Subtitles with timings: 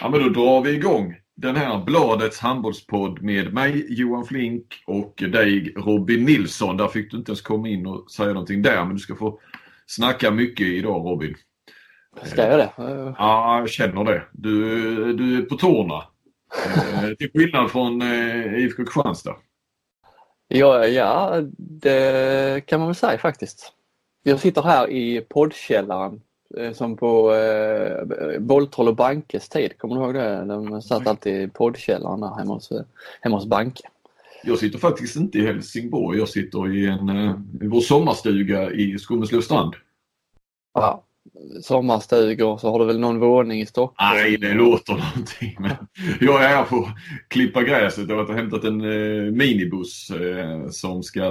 [0.00, 5.14] Ja, men då drar vi igång den här Bladets handbollspodd med mig Johan Flink och
[5.16, 6.76] dig Robin Nilsson.
[6.76, 9.40] Där fick du inte ens komma in och säga någonting där men du ska få
[9.86, 11.34] snacka mycket idag Robin.
[12.22, 12.72] Ska jag det?
[13.18, 14.22] Ja, jag känner det.
[14.32, 16.04] Du, du är på tårna.
[16.66, 19.36] Eh, till skillnad från eh, IFK Kristianstad.
[20.48, 23.72] Ja, ja, det kan man väl säga faktiskt.
[24.22, 26.20] Jag sitter här i poddkällaren
[26.74, 30.44] som på eh, Bolltroll och Bankes tid, kommer du ihåg det?
[30.44, 32.72] De satt alltid i poddkällaren där hemma hos,
[33.20, 33.82] hemma hos Banke.
[34.44, 38.98] Jag sitter faktiskt inte i Helsingborg, jag sitter i, en, eh, i vår sommarstuga i
[38.98, 39.74] Skummeslövstrand.
[40.74, 41.04] Ja,
[41.62, 44.16] sommarstugor så har du väl någon våning i Stockholm?
[44.16, 45.56] Nej, det låter någonting.
[45.58, 45.76] Men
[46.20, 46.94] jag är här på att
[47.28, 48.08] klippa gräset.
[48.08, 51.24] Jag har hämtat en eh, minibuss eh, som ska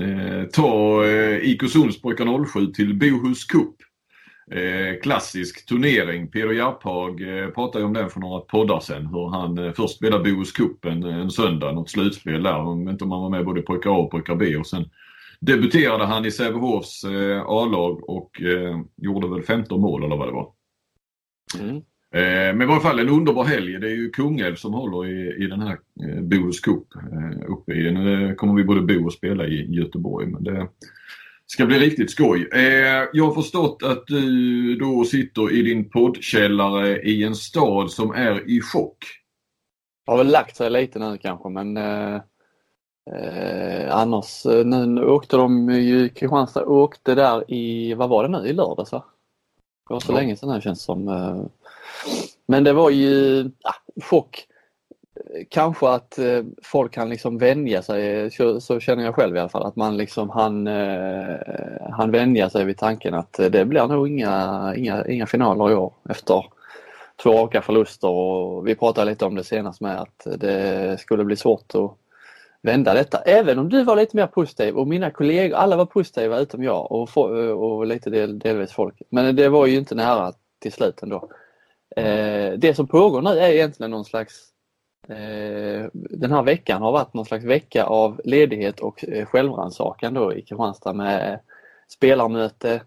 [0.00, 3.74] eh, ta eh, IK Sundsborg 07 till Bohus Cup.
[4.54, 6.28] Eh, klassisk turnering.
[6.28, 9.06] Peder Järphag eh, pratade om den för några poddar sedan.
[9.06, 12.50] Hur han eh, först spelade Bohus Cup en, söndag, något slutspel där.
[12.50, 14.56] Jag vet inte om han var med både pojkar A och pojkar B.
[14.56, 14.84] Och sen
[15.40, 18.30] debuterade han i Sävehofs eh, A-lag och
[18.96, 20.52] gjorde väl 15 mål eller vad det var.
[21.60, 21.82] Mm.
[22.56, 23.78] Men i varje fall en underbar helg.
[23.78, 25.78] Det är ju Kungälv som håller i, i den här
[26.20, 26.86] Bohus Cup
[27.46, 27.92] uppe i.
[27.92, 30.26] Nu kommer vi både bo och spela i Göteborg.
[30.26, 30.68] Men det,
[31.52, 32.48] ska bli riktigt skoj.
[32.52, 38.10] Eh, jag har förstått att du då sitter i din poddkällare i en stad som
[38.10, 39.04] är i chock.
[40.06, 42.14] Har väl lagt sig lite nu kanske men eh,
[43.16, 48.48] eh, annars eh, nu åkte de ju, Kristianstad åkte där i, vad var det nu,
[48.48, 49.04] i lördags va?
[49.88, 50.16] Det var så ja.
[50.16, 51.04] länge sedan det känns som.
[52.46, 54.46] Men det var ju ah, chock
[55.48, 59.48] kanske att eh, folk kan liksom vänja sig, så, så, känner jag själv i alla
[59.48, 61.36] fall, att man liksom han, eh,
[61.90, 65.92] han vänja sig vid tanken att det blir nog inga, inga, inga finaler i år
[66.08, 66.44] efter
[67.22, 71.36] två raka förluster och vi pratade lite om det senast med att det skulle bli
[71.36, 71.96] svårt att
[72.62, 73.18] vända detta.
[73.18, 76.92] Även om du var lite mer positiv och mina kollegor, alla var positiva utom jag
[76.92, 79.02] och, och lite del, delvis folk.
[79.08, 81.28] Men det var ju inte nära till slut ändå.
[81.96, 84.51] Eh, det som pågår nu är egentligen någon slags
[85.92, 90.42] den här veckan har varit någon slags vecka av ledighet och eh, självrannsakan då i
[90.42, 91.40] Kristianstad med
[91.88, 92.82] spelarmöte,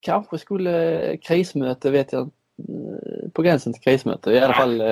[0.00, 4.82] kanske skulle krismöte vet jag eh, på gränsen till krismöte i alla ja, fall.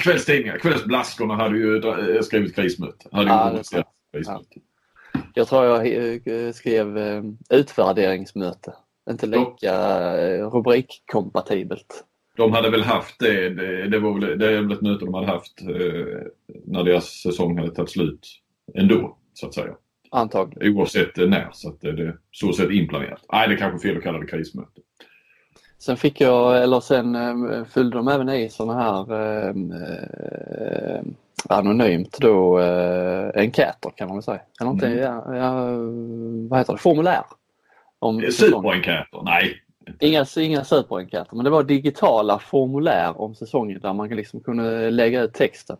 [0.00, 1.82] Kvällstidningar, kvällsblaskorna hade ju
[2.22, 3.08] skrivit krismöte.
[3.12, 3.82] Hade ja, ju
[4.12, 4.44] krismöte.
[4.52, 4.60] Ja.
[5.34, 6.98] Jag tror jag skrev
[7.50, 8.74] utvärderingsmöte.
[9.10, 12.04] Inte lika rubrikkompatibelt
[12.36, 15.14] de hade väl haft det, det, det var väl, det är väl ett möte de
[15.14, 16.26] hade haft eh,
[16.64, 18.28] när deras säsong hade tagit slut
[18.74, 19.74] ändå så att säga.
[20.10, 20.76] Antagligen.
[20.76, 23.24] Oavsett när så att det är så sett inplanerat.
[23.32, 24.80] Nej det är kanske fel att kalla det krismöte.
[25.78, 31.02] Sen fick jag, eller sen eh, fyllde de även i sådana här eh, eh,
[31.48, 34.40] anonymt då eh, enkäter kan man väl säga.
[34.60, 34.98] Eller inte, mm.
[34.98, 35.64] ja, ja,
[36.48, 37.22] vad heter det, formulär.
[38.30, 39.22] Superenkäter?
[39.24, 39.62] Nej,
[40.00, 45.22] Inga, inga superenkäter men det var digitala formulär om säsongen där man liksom kunde lägga
[45.22, 45.76] ut texten.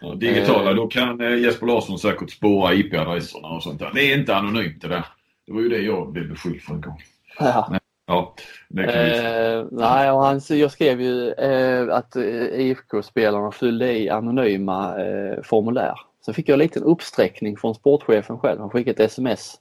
[0.00, 3.90] Ja, digitala, eh, då kan eh, Jesper Larsson säkert spåra IP-adresserna och sånt där.
[3.94, 5.06] Det är inte anonymt det där.
[5.46, 7.02] Det var ju det jag blev beskylld för en gång.
[7.38, 7.68] Ja.
[7.70, 8.34] Men, ja,
[8.82, 15.42] eh, nej, och han, jag skrev ju eh, att eh, IFK-spelarna fyllde i anonyma eh,
[15.42, 15.94] formulär.
[16.24, 18.60] Sen fick jag en liten uppsträckning från sportchefen själv.
[18.60, 19.60] Han skickade ett sms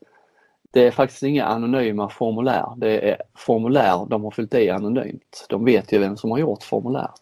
[0.73, 2.73] det är faktiskt inga anonyma formulär.
[2.77, 5.45] Det är formulär de har fyllt i anonymt.
[5.49, 7.21] De vet ju vem som har gjort formuläret.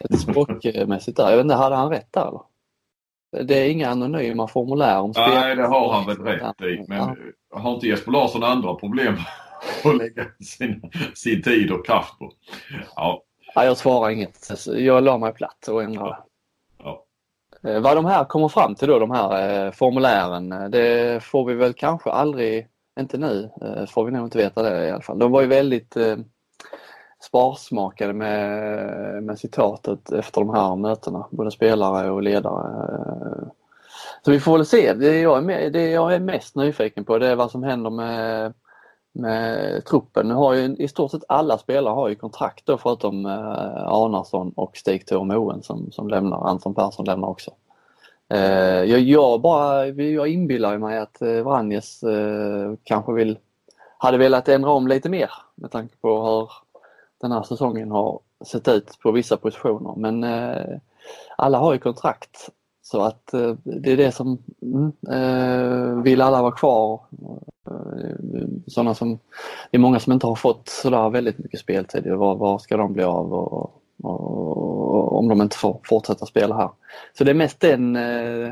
[0.00, 1.30] Ett språkmässigt där.
[1.30, 2.40] Jag vet inte, hade han rätt där eller?
[3.44, 5.28] Det är inga anonyma formulär om spel.
[5.28, 6.84] Nej, det har han väl rätt i.
[6.88, 7.16] Men ja.
[7.58, 9.16] har inte Jesper Larsson andra problem
[9.84, 12.32] att lägga sin, sin tid och kraft på?
[12.96, 13.22] Ja.
[13.54, 14.50] ja jag svarar inget.
[14.66, 16.10] Jag la mig platt och ändrade.
[16.10, 16.18] Eh,
[17.64, 21.44] Eh, vad de här kommer fram till då, de här eh, formulären, eh, det får
[21.44, 22.68] vi väl kanske aldrig,
[23.00, 23.50] inte nu,
[23.88, 25.18] får vi nog inte veta det i alla fall.
[25.18, 25.96] De var ju väldigt
[27.20, 33.50] sparsmakade med, med citatet efter de här mötena, både spelare och ledare.
[34.24, 34.92] Så vi får väl se.
[34.92, 37.90] Det jag är, med, det jag är mest nyfiken på det är vad som händer
[37.90, 38.52] med
[39.14, 40.28] med truppen.
[40.28, 44.52] Nu har ju i stort sett alla spelare har ju kontrakt då förutom eh, Arnarsson
[44.56, 46.48] och Stig Thor Moen som, som lämnar.
[46.48, 47.50] Anton Persson lämnar också.
[48.28, 53.38] Eh, jag, jag, bara, jag inbillar mig att eh, Vranjes eh, kanske vill,
[53.98, 56.50] hade velat ändra om lite mer med tanke på hur
[57.20, 59.94] den här säsongen har sett ut på vissa positioner.
[59.96, 60.78] Men eh,
[61.36, 62.50] alla har ju kontrakt
[62.82, 67.00] så att eh, det är det som, mm, eh, vill alla vara kvar?
[67.66, 69.18] Eh, sådana som,
[69.70, 72.12] det är många som inte har fått sådär väldigt mycket speltid.
[72.12, 76.70] Var, var ska de bli av och, och, om de inte får fortsätta spela här.
[77.18, 78.50] Så det är mest den, eh,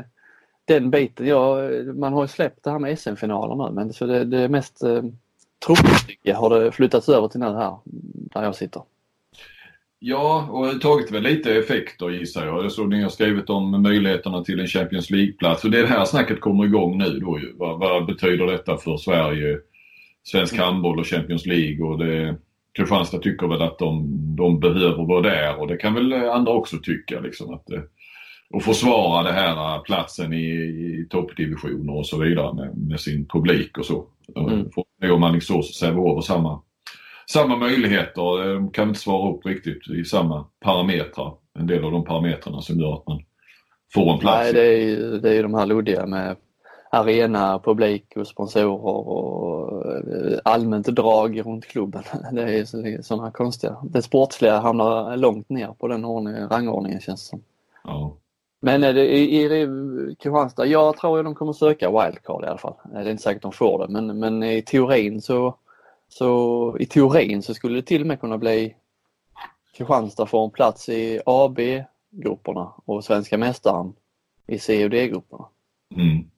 [0.65, 1.27] den biten.
[1.27, 1.57] Ja,
[1.95, 4.83] man har ju släppt det här med SM-finaler nu men så det, det är mest
[4.83, 5.03] eh,
[5.65, 7.77] troligt har det flyttats över till nu här
[8.33, 8.81] där jag sitter.
[10.05, 12.63] Ja, och tagit väl lite effekter gissar jag.
[12.63, 15.63] Jag såg ni har skrivit om möjligheterna till en Champions League-plats.
[15.63, 17.53] Och det här snacket kommer igång nu då ju.
[17.57, 19.59] Vad, vad betyder detta för Sverige,
[20.23, 21.85] svensk handboll och Champions League?
[21.85, 22.35] Och det,
[22.73, 26.77] Kristianstad tycker väl att de, de behöver vara där och det kan väl andra också
[26.77, 27.19] tycka.
[27.19, 27.67] Liksom, att,
[28.49, 33.77] och försvara det här platsen i, i toppdivisioner och så vidare med, med sin publik
[33.77, 34.05] och så.
[34.35, 34.69] Mm.
[34.71, 36.61] Får Alingsås och Sävehof samma
[37.29, 38.53] samma möjligheter.
[38.53, 41.33] De kan inte svara upp riktigt i samma parametrar.
[41.59, 43.21] En del av de parametrarna som gör att man
[43.93, 44.43] får en plats.
[44.43, 46.35] Nej, det är ju, det är ju de här luddiga med
[46.93, 52.03] arena, publik och sponsorer och eh, allmänt drag runt klubben.
[52.31, 53.77] Det är sådana konstiga.
[53.83, 57.43] Det sportsliga hamnar långt ner på den ordningen, rangordningen känns det som.
[57.83, 58.15] Ja.
[58.59, 59.65] Men är det, i, i
[60.19, 62.73] Kristianstad, jag tror att de kommer söka wildcard i alla fall.
[62.91, 65.55] Det är inte säkert att de får det men, men i teorin så
[66.07, 68.75] så i teorin så skulle det till och med kunna bli
[69.77, 73.93] Kristianstad får en plats i AB-grupperna och svenska mästaren
[74.47, 75.45] i C och D-grupperna.
[75.95, 76.29] Mm.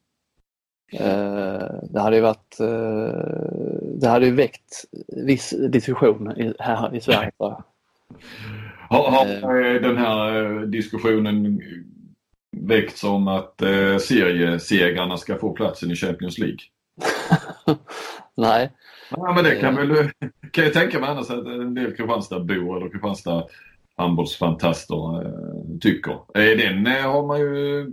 [0.99, 7.31] Eh, det hade ju varit, eh, det hade ju väckt viss diskussion här i Sverige.
[8.89, 9.81] Har, har eh.
[9.81, 11.61] den här diskussionen
[12.57, 13.55] väckts om att
[14.01, 16.59] seriesegrarna ska få platsen i Champions League?
[18.37, 18.71] Nej,
[19.09, 20.09] Ja men det kan, väl,
[20.51, 23.43] kan jag tänka mig annars att en del Kristianstadsbor eller Kristianstad
[23.97, 25.33] handbollsfantaster
[25.81, 26.17] tycker.
[26.33, 27.85] Den har man ju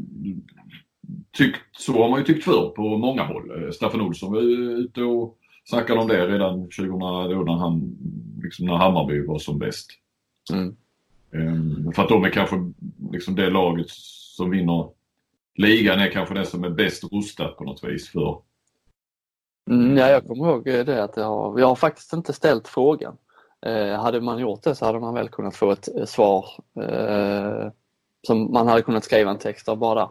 [1.33, 3.65] tyckt, så har man ju tyckt förr på många håll.
[3.65, 4.41] Eh, Staffan Olsson var
[4.81, 7.97] ute och snackade om det redan 2000 då när, han,
[8.43, 9.91] liksom när Hammarby var som bäst.
[10.53, 10.77] Mm.
[11.31, 12.57] Um, för att de är kanske
[13.13, 13.87] liksom det laget
[14.37, 14.89] som vinner
[15.55, 18.43] ligan är kanske det som är bäst rustat på något vis för
[19.71, 23.17] Mm, ja, jag kommer ihåg det att jag har, jag har faktiskt inte ställt frågan.
[23.67, 26.47] Eh, hade man gjort det så hade man väl kunnat få ett eh, svar
[26.81, 27.71] eh,
[28.27, 30.11] som man hade kunnat skriva en text av bara.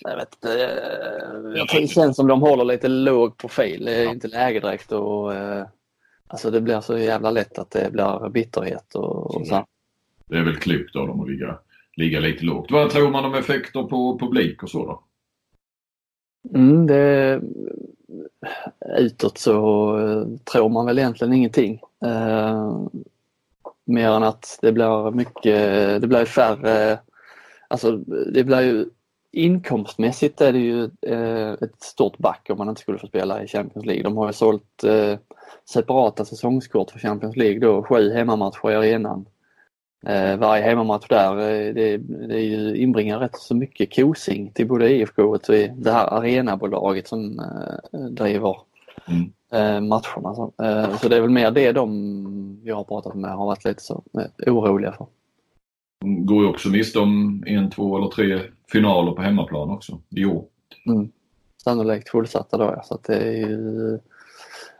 [0.00, 3.84] Jag vet eh, det känns som de håller lite låg profil.
[3.84, 5.66] Det är inte läge direkt och eh,
[6.26, 9.66] alltså det blir så jävla lätt att det blir bitterhet och, och så.
[10.26, 11.58] Det är väl klokt av dem att ligga,
[11.96, 12.70] ligga lite lågt.
[12.70, 15.04] Vad tror man om effekter på publik och så då?
[16.54, 17.40] Mm, det,
[18.98, 21.80] utåt så eh, tror man väl egentligen ingenting.
[22.04, 22.86] Eh,
[23.84, 26.98] mer än att det blir mycket, det blir färre,
[27.68, 27.96] alltså
[28.32, 28.86] det blir ju
[29.32, 33.46] inkomstmässigt är det ju eh, ett stort back om man inte skulle få spela i
[33.46, 34.02] Champions League.
[34.02, 35.18] De har ju sålt eh,
[35.72, 39.26] separata säsongskort för Champions League då, sju hemmamatcher i arenan.
[40.06, 41.36] Eh, varje hemmamatch där,
[41.72, 46.06] det, det ju inbringar rätt så mycket kosing till både IFK och till det här
[46.06, 47.40] arenabolaget som
[48.10, 48.56] driver
[49.06, 49.88] mm.
[49.88, 50.34] matcherna.
[50.34, 54.02] Så, det är väl mer det de jag har pratat med har varit lite så
[54.46, 55.06] oroliga för.
[56.00, 58.40] De går ju också miste om en, två eller tre
[58.72, 60.44] finaler på hemmaplan också i år.
[60.86, 61.10] Mm.
[61.56, 63.98] Sannolikt fullsatta då ja, så att det är ju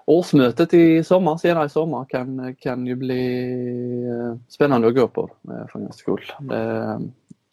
[0.04, 3.44] årsmötet i sommar, senare i sommar kan, kan ju bli
[4.08, 6.32] eh, spännande att gå på eh, för en skull.
[6.40, 6.98] Det eh,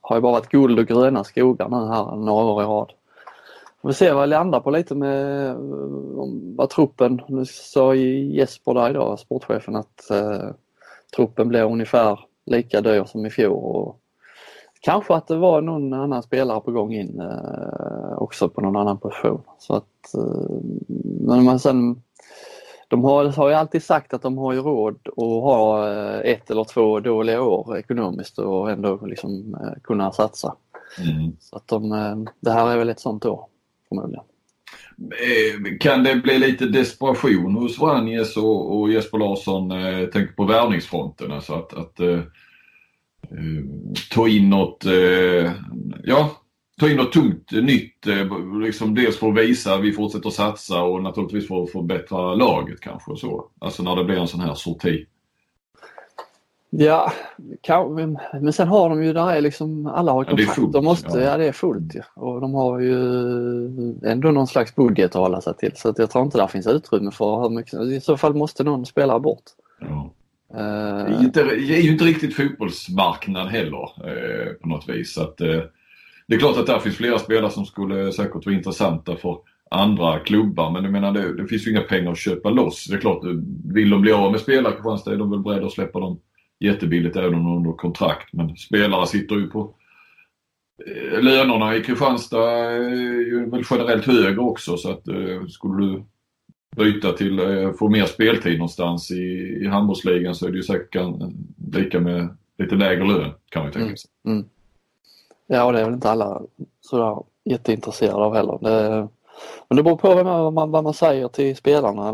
[0.01, 2.91] har ju bara varit guld och gröna skogar nu här några år i rad.
[3.82, 5.56] Vi får se vad det landar på lite med
[6.56, 10.50] vad truppen, nu sa Jesper där idag, sportchefen, att eh,
[11.15, 13.75] truppen blir ungefär lika dyr som i fjol.
[13.75, 14.00] Och
[14.82, 18.98] kanske att det var någon annan spelare på gång in eh, också på någon annan
[18.98, 19.42] position.
[19.60, 20.60] Så att, eh,
[21.20, 22.01] men man sen
[22.88, 26.51] de har, har ju alltid sagt att de har ju råd att ha eh, ett
[26.51, 30.56] eller två dåliga år ekonomiskt och ändå liksom eh, kunna satsa.
[31.00, 31.32] Mm.
[31.39, 33.46] Så att de, eh, det här är väl ett sånt år
[33.89, 34.24] förmodligen.
[35.00, 40.46] Eh, kan det bli lite desperation hos Vranjes och, och Jesper Larsson, eh, tänker på
[40.46, 42.20] värvningsfronten, alltså att, att eh,
[43.32, 43.63] eh,
[44.12, 45.51] ta in något, eh,
[46.04, 46.32] ja
[46.80, 48.08] ta in något tungt eh, nytt.
[48.08, 52.36] Eh, liksom dels för att visa att vi fortsätter satsa och naturligtvis för att förbättra
[52.36, 53.12] laget kanske.
[53.12, 53.51] Och så.
[53.60, 55.06] Alltså när det blir en sån här sorti.
[56.69, 57.12] Ja,
[58.41, 60.47] men sen har de ju, där är liksom, alla har kontrakt.
[60.47, 61.19] Ja, fullt, de måste, ja.
[61.19, 61.38] ja.
[61.38, 62.03] det är fullt ja.
[62.15, 62.95] Och de har ju
[64.03, 66.67] ändå någon slags budget att hålla sig till så att jag tror inte det finns
[66.67, 69.43] utrymme för hur mycket, i så fall måste någon spela bort.
[69.79, 70.13] Ja.
[70.53, 75.13] Uh, det, är inte, det är ju inte riktigt fotbollsmarknad heller eh, på något vis.
[75.13, 75.62] Så att, eh,
[76.27, 79.38] det är klart att där finns flera spelare som skulle säkert vara intressanta för
[79.71, 82.88] andra klubbar men jag menar det, det finns ju inga pengar att köpa loss.
[82.89, 83.24] Det är klart,
[83.74, 86.19] vill de bli av med spelare Kristianstad är de väl beredda att släppa dem
[86.60, 88.34] jättebilligt även om de är under kontrakt.
[88.34, 89.74] Men spelare sitter ju på
[90.86, 92.80] eh, lönerna i Kristianstad är
[93.26, 96.04] ju väl generellt högre också så att eh, skulle du
[96.76, 99.24] byta till eh, få mer speltid någonstans i,
[99.62, 100.96] i handbollsligan så är det ju säkert
[101.74, 104.12] lika med lite lägre lön kan man ju tänka sig.
[104.26, 104.38] Mm.
[104.38, 104.50] Mm.
[105.48, 106.42] Ja, och det är väl inte alla
[106.82, 108.60] sådär jätteintresserade av heller.
[108.62, 109.08] Det,
[109.67, 112.12] men det beror på vad man, vad man säger till spelarna.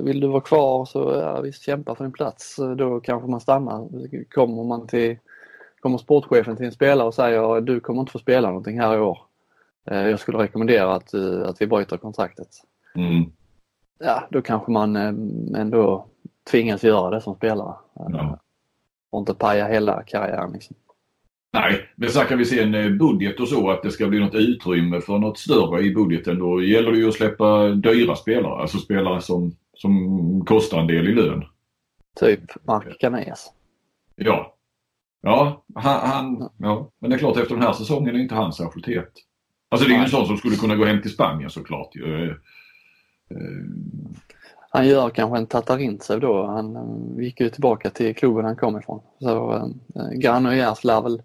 [0.00, 2.56] Vill du vara kvar så ja, visst kämpa för din plats.
[2.76, 3.88] Då kanske man stannar.
[4.30, 5.18] Kommer man till
[5.84, 9.00] kommer sportchefen till en spelare och säger du kommer inte få spela någonting här i
[9.00, 9.18] år.
[9.84, 12.48] Eh, jag skulle rekommendera att, eh, att vi bryter kontraktet.
[12.94, 13.32] Mm.
[13.98, 16.06] Ja, då kanske man eh, ändå
[16.50, 17.74] tvingas göra det som spelare.
[17.94, 18.38] Ja.
[19.10, 20.52] Och inte paja hela karriären.
[20.52, 20.76] Liksom.
[21.54, 25.00] Nej, men snackar vi sen eh, budget och så att det ska bli något utrymme
[25.00, 29.20] för något större i budgeten då gäller det ju att släppa dyra spelare, alltså spelare
[29.20, 31.44] som, som kostar en del i lön.
[32.20, 33.52] Typ Mark Canes.
[34.16, 34.56] Ja.
[35.22, 38.52] Ja, han, han, ja, men det är klart efter den här säsongen är inte han
[38.52, 39.12] särskilt het.
[39.68, 41.96] Alltså det är ju en sån som skulle kunna gå hem till Spanien såklart.
[41.96, 43.64] Eh, eh.
[44.70, 46.46] Han gör kanske en Tatarintsev då.
[46.46, 46.76] Han
[47.18, 49.00] gick ju tillbaka till klubben han kom ifrån.
[49.18, 49.52] Så
[49.96, 51.22] äh, Granollers lär väl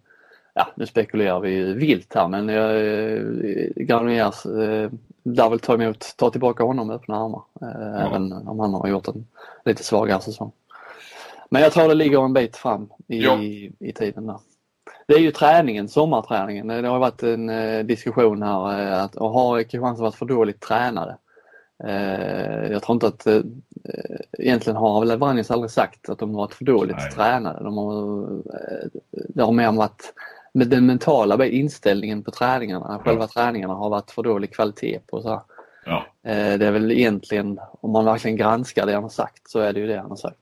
[0.60, 4.92] ja, nu spekulerar vi vilt här men eh, Granollers eh,
[5.24, 7.42] lär väl ta emot, ta tillbaka honom med öppna armar.
[7.62, 8.08] Eh, ja.
[8.08, 9.28] Även om han har gjort en
[9.66, 10.52] lite svagare säsong.
[11.50, 13.40] Men jag tror det ligger en bit fram i, ja.
[13.80, 14.40] i, tiden där.
[15.08, 16.68] Det är ju träningen, sommarträningen.
[16.68, 21.18] Det har varit en eh, diskussion här eh, att har Kristianstad varit för dåligt tränade?
[21.84, 23.42] Eh, jag tror inte att eh,
[24.38, 27.12] egentligen har väl Vranjes aldrig sagt att de har varit för dåligt Nej.
[27.12, 27.64] tränade.
[27.64, 30.14] De har, eh, det har mer varit
[30.54, 35.22] med den mentala inställningen på träningarna, själva träningarna har varit för dålig kvalitet på.
[35.22, 35.44] Så.
[35.86, 36.06] Ja.
[36.28, 39.74] Eh, det är väl egentligen, om man verkligen granskar det han har sagt, så är
[39.74, 40.40] det ju det han har sagt.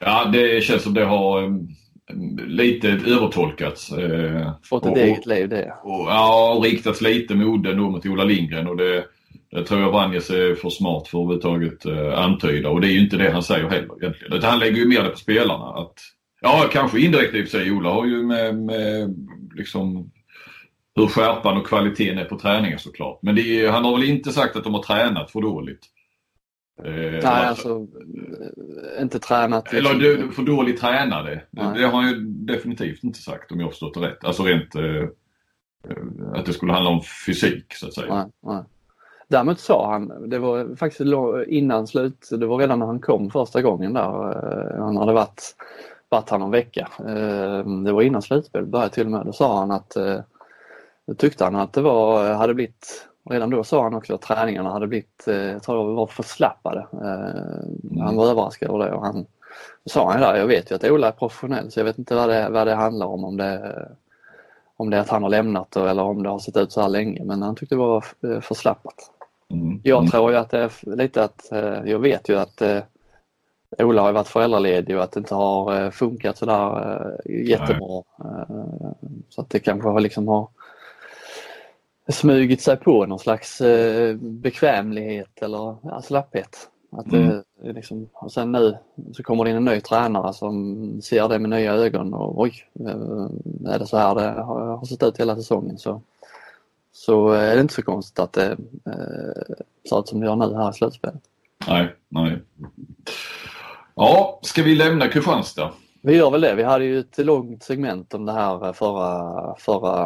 [0.00, 1.68] Ja, det känns som det har um,
[2.46, 3.92] lite övertolkats.
[3.92, 5.72] Eh, Fått ett och, eget liv det.
[5.82, 9.04] Och, ja, och riktats lite mot då mot Ola Lindgren och det,
[9.50, 12.92] det tror jag Vranjes är för smart för att överhuvudtaget eh, antyda och det är
[12.92, 14.32] ju inte det han säger heller egentligen.
[14.32, 15.64] Utan han lägger ju mer det på spelarna.
[15.64, 15.94] Att,
[16.40, 17.72] ja, kanske indirekt i och för sig.
[17.72, 19.14] Ola har ju med, med
[19.58, 20.10] liksom
[20.94, 23.18] hur skärpan och kvaliteten är på träningen såklart.
[23.22, 25.80] Men är, han har väl inte sagt att de har tränat för dåligt?
[26.84, 27.86] Eh, Nej, alltså
[29.00, 29.72] inte tränat.
[29.72, 29.96] Liksom.
[29.96, 31.42] Eller för dåligt tränade.
[31.50, 31.78] Nej.
[31.78, 34.24] Det har han ju definitivt inte sagt om jag har förstått det rätt.
[34.24, 35.04] Alltså rent eh,
[36.34, 38.14] att det skulle handla om fysik så att säga.
[38.14, 38.64] Nej, nej.
[39.28, 41.12] Däremot sa han, det var faktiskt
[41.48, 44.02] innan slut, det var redan när han kom första gången där.
[44.02, 45.54] Eh, han hade varit
[46.08, 46.88] varit här någon vecka.
[47.08, 49.26] Ehm, det var innan slutspelet började till och med.
[49.26, 50.20] Då sa han att eh,
[51.06, 54.70] då tyckte han att det var, hade blivit, redan då sa han också att träningarna
[54.70, 56.86] hade blivit, eh, jag tror det var förslappade.
[56.92, 58.00] Mm.
[58.00, 59.26] Han var överraskad över det och han
[59.84, 62.14] då sa han där, jag vet ju att Ola är professionell så jag vet inte
[62.14, 63.88] vad det, vad det handlar om, om det,
[64.76, 66.88] om det är att han har lämnat eller om det har sett ut så här
[66.88, 68.04] länge men han tyckte det var
[68.40, 69.10] förslappat.
[69.50, 69.80] Mm.
[69.84, 70.10] Jag mm.
[70.10, 71.48] tror ju att det är lite att,
[71.84, 72.62] jag vet ju att
[73.78, 78.02] Ola har varit föräldraledig och att det inte har eh, funkat sådär eh, jättebra.
[78.18, 78.46] Nej.
[78.48, 78.90] Eh,
[79.28, 80.48] så att det kanske liksom har
[82.08, 83.62] smugit sig på någon slags
[84.20, 86.70] bekvämlighet eller ja, slapphet.
[86.90, 87.42] Att mm.
[87.62, 88.78] det, liksom, och sen nu
[89.12, 92.64] så kommer det in en ny tränare som ser det med nya ögon och oj,
[93.66, 96.02] är det så här det har sett ut hela säsongen så,
[96.92, 98.56] så är det inte så konstigt att det
[99.88, 101.22] ser ut som det gör nu här i slutspelet.
[101.66, 102.42] Nej, nej.
[104.00, 105.72] Ja, ska vi lämna Kristianstad?
[106.02, 106.54] Vi gör väl det.
[106.54, 110.04] Vi hade ju ett långt segment om det här eh, förra, förra,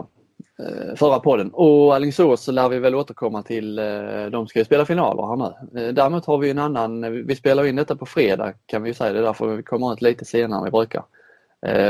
[0.58, 1.50] eh, förra podden.
[1.52, 3.78] Och Alingsås lär vi väl återkomma till.
[3.78, 5.92] Eh, de ska ju spela finaler här nu.
[5.92, 9.12] Däremot har vi en annan, vi spelar in detta på fredag kan vi ju säga.
[9.12, 11.02] Det är därför vi kommer ut lite senare än vi brukar.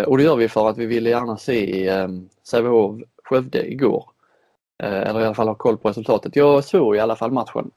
[0.06, 4.04] Och det gör vi för att vi ville gärna se ehm, Sävehof Skövde igår.
[4.82, 6.36] Eller i alla fall ha koll på resultatet.
[6.36, 7.70] Jag såg i alla fall matchen.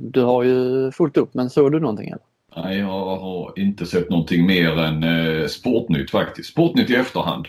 [0.00, 2.08] Du har ju fullt upp men såg du någonting?
[2.08, 2.22] Eller?
[2.64, 6.50] Nej, jag har inte sett någonting mer än eh, Sportnytt faktiskt.
[6.50, 7.46] Sportnytt i efterhand.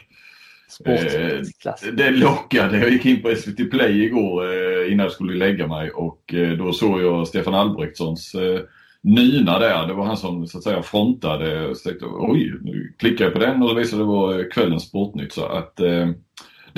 [0.86, 2.78] Eh, det lockade.
[2.78, 6.52] Jag gick in på SVT Play igår eh, innan jag skulle lägga mig och eh,
[6.52, 8.60] då såg jag Stefan Albrektssons eh,
[9.02, 9.88] Nyna där.
[9.88, 11.76] Det var han som så att säga frontade.
[11.76, 15.34] Så tänkte, Oj, nu klickade jag på den och det visade det var kvällens Sportnytt.
[15.34, 16.10] Så att, eh,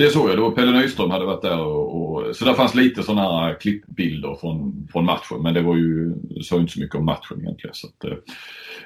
[0.02, 0.36] det såg jag.
[0.36, 3.60] Det var Pelle Nyström hade varit där och, och så där fanns lite sådana här
[3.60, 7.74] klippbilder från, från matchen men det var ju, sa inte så mycket om matchen egentligen.
[7.74, 8.18] Så att, eh,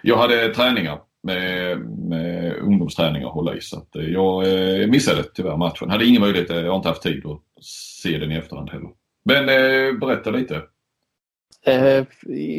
[0.03, 4.43] jag hade träningar med, med ungdomsträningar att hålla i så att, eh, jag
[4.81, 5.91] eh, missade tyvärr matchen.
[5.91, 8.91] Hade ingen möjlighet, jag har inte haft tid att se den i efterhand heller.
[9.25, 10.63] Men eh, berätta lite.
[11.67, 12.05] Eh,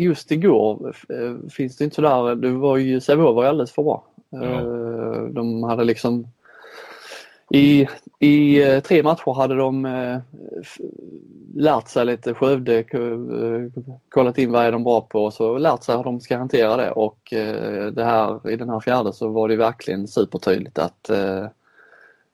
[0.01, 4.03] just igår eh, finns det inte sådär, det var ju, Sävehof var alldeles för bra.
[4.29, 4.61] Ja.
[5.31, 6.27] De hade liksom
[7.53, 7.87] i,
[8.19, 10.19] I eh, tre matcher hade de eh,
[11.55, 12.33] lärt sig lite.
[12.33, 16.19] Skövde, eh, kollat in vad är de bra på och så lärt sig hur de
[16.19, 16.91] ska hantera det.
[16.91, 21.45] Och eh, det här, i den här fjärde så var det verkligen supertydligt att eh,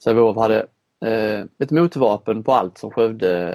[0.03, 0.65] Sävehof hade
[1.05, 3.53] eh, ett motvapen på allt som Skövde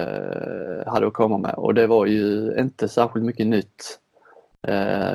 [0.86, 1.54] eh, hade att komma med.
[1.54, 3.98] Och det var ju inte särskilt mycket nytt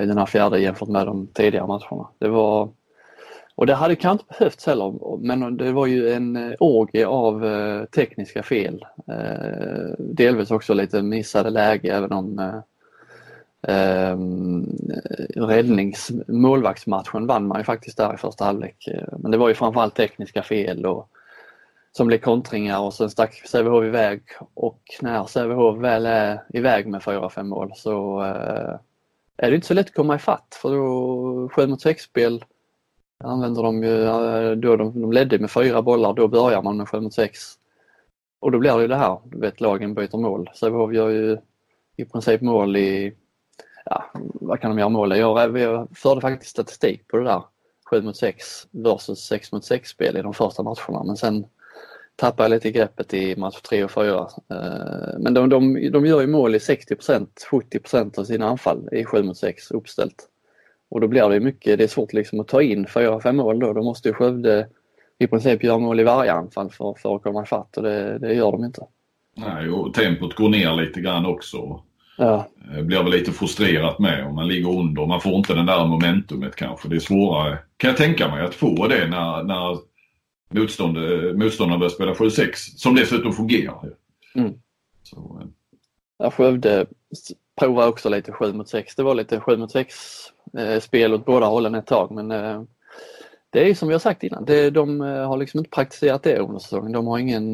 [0.01, 2.07] i den här fjärde jämfört med de tidigare matcherna.
[2.17, 2.69] Det var
[3.55, 7.45] och det hade kanske inte behövts heller men det var ju en eh, orgie av
[7.45, 8.85] eh, tekniska fel.
[9.07, 12.59] Eh, delvis också lite missade läge även om eh,
[13.73, 14.65] ehm,
[15.35, 18.89] räddnings målvaktsmatchen vann man ju faktiskt där i första halvlek.
[19.17, 21.09] Men det var ju framförallt tekniska fel och
[21.97, 24.21] som blev kontringar och sen stack Sävehof iväg
[24.53, 28.79] och när Sävehof väl är iväg med 4-5 mål så eh,
[29.37, 32.45] är det inte så lätt att komma ifatt för då 7 mot 6 spel
[33.19, 36.89] använder de ju, eh, då de, de ledde med fyra bollar, då börjar man med
[36.89, 37.39] 7 mot 6.
[38.39, 40.49] Och då blir det ju det här, du vet lagen byter mål.
[40.55, 41.37] Sävehof gör ju
[41.95, 43.13] i princip mål i,
[43.85, 45.19] ja vad kan de göra mål i?
[45.19, 47.43] Jag, jag förde faktiskt statistik på det där.
[47.89, 51.45] 7 mot 6 versus 6 mot 6 spel i de första matcherna men sen
[52.15, 54.27] tappade jag lite greppet i match 3 och 4.
[54.49, 59.05] Eh, men de, de, de gör ju mål i 60% 70% av sina anfall i
[59.05, 60.29] 7 mot 6 uppställt.
[60.93, 63.59] Och då blir det mycket, det är svårt liksom att ta in fyra, fem mål
[63.59, 63.73] då.
[63.73, 64.67] Då måste ju Skövde
[65.19, 68.33] i princip göra mål i varje anfall för, för att komma ifatt och det, det
[68.33, 68.81] gör de inte.
[69.35, 71.81] Nej, och tempot går ner lite grann också.
[72.17, 72.47] Ja.
[72.75, 75.05] Eh, blir väl lite frustrerat med om man ligger under.
[75.05, 76.89] Man får inte den där momentumet kanske.
[76.89, 79.77] Det är svårare, kan jag tänka mig, att få det när, när
[80.59, 80.97] motstånd,
[81.37, 82.51] motståndaren börjar spela 7-6.
[82.55, 83.89] Som dessutom fungerar.
[84.35, 84.53] Mm.
[85.03, 85.47] Så, eh.
[86.17, 86.85] ja, Skövde
[87.55, 88.95] provar också lite 7 mot 6.
[88.95, 89.95] Det var lite 7 mot 6
[90.57, 92.61] eh, spel åt båda hållen ett tag men eh,
[93.49, 96.37] det är som vi har sagt innan, det, de eh, har liksom inte praktiserat det
[96.37, 96.91] under säsongen.
[96.91, 97.47] De har ingen,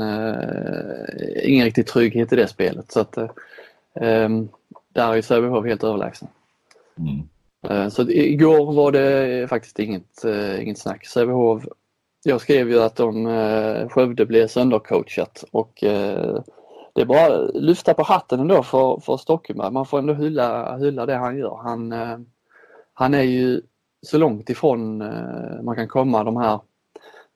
[1.44, 3.30] ingen riktig trygghet i det spelet så att eh,
[4.02, 4.50] ehm,
[4.94, 6.28] där är Sävehof helt överlägsna.
[6.98, 7.92] Mm.
[7.92, 10.26] Så igår var det faktiskt inget,
[10.60, 11.06] inget snack.
[11.06, 11.64] Sävehof,
[12.24, 13.26] jag skrev ju att de,
[13.90, 15.84] Skövde blev söndercoachat och
[17.00, 19.72] det är bara att lyfta på hatten ändå för, för Stockenberg.
[19.72, 21.60] Man får ändå hylla, hylla det han gör.
[21.64, 22.18] Han, eh,
[22.94, 23.62] han är ju
[24.02, 26.60] så långt ifrån eh, man kan komma de här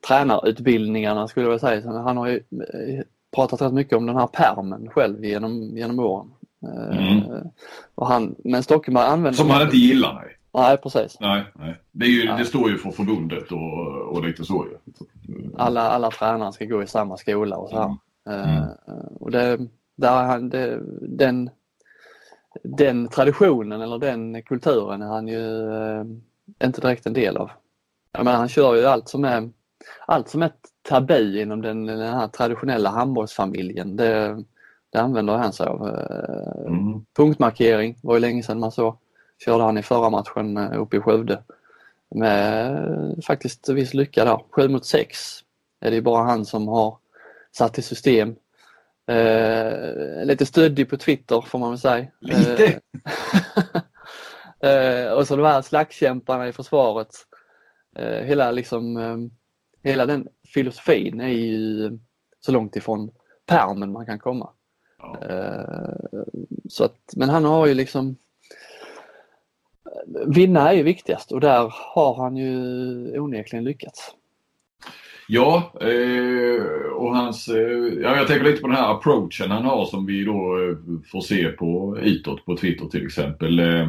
[0.08, 1.90] tränarutbildningarna skulle jag säga.
[1.90, 3.04] Han har ju eh,
[3.36, 6.30] pratat rätt mycket om den här permen själv genom, genom åren.
[6.92, 7.22] Mm.
[7.94, 9.38] Och han, men Stockenberg använder...
[9.38, 10.36] Som han inte gillar, nej.
[10.54, 11.16] Nej, precis.
[11.20, 11.80] Nej, nej.
[11.92, 14.92] Det, ju, det, står ju för förbundet och, och lite så ju.
[15.56, 17.84] Alla, alla tränare ska gå i samma skola och så här.
[17.84, 17.98] Mm.
[18.30, 18.66] Uh,
[19.20, 19.58] och det,
[19.96, 21.50] där det, den,
[22.62, 26.04] den traditionen eller den kulturen är han ju uh,
[26.64, 27.50] inte direkt en del av.
[28.12, 29.50] Jag menar, han kör ju allt som är
[30.06, 30.52] allt som är
[30.88, 33.96] tabu inom den, den här traditionella handbollsfamiljen.
[33.96, 34.42] Det,
[34.90, 35.82] det använder han sig av.
[35.82, 37.04] Uh, mm.
[37.16, 38.98] Punktmarkering var ju länge sedan man så.
[39.44, 41.42] Körde han i förra matchen uppe i Skövde.
[42.10, 44.40] Med faktiskt viss lycka där.
[44.50, 45.18] 7 mot 6
[45.80, 46.98] är det bara han som har
[47.56, 48.36] satt i system.
[49.06, 52.06] Eh, lite stöddig på Twitter får man väl säga.
[52.20, 52.80] Lite?
[54.68, 57.14] eh, och så de här slagskämparna i försvaret.
[57.96, 59.16] Eh, hela, liksom, eh,
[59.90, 61.98] hela den filosofin är ju
[62.40, 63.10] så långt ifrån
[63.46, 64.50] pärmen man kan komma.
[64.98, 65.18] Ja.
[65.28, 66.20] Eh,
[66.68, 68.16] så att, men han har ju liksom
[70.26, 74.14] Vinna är ju viktigast och där har han ju onekligen lyckats.
[75.28, 79.84] Ja, eh, och hans, eh, ja, jag tänker lite på den här approachen han har
[79.84, 80.76] som vi då eh,
[81.12, 83.58] får se på utåt på Twitter till exempel.
[83.58, 83.88] Eh,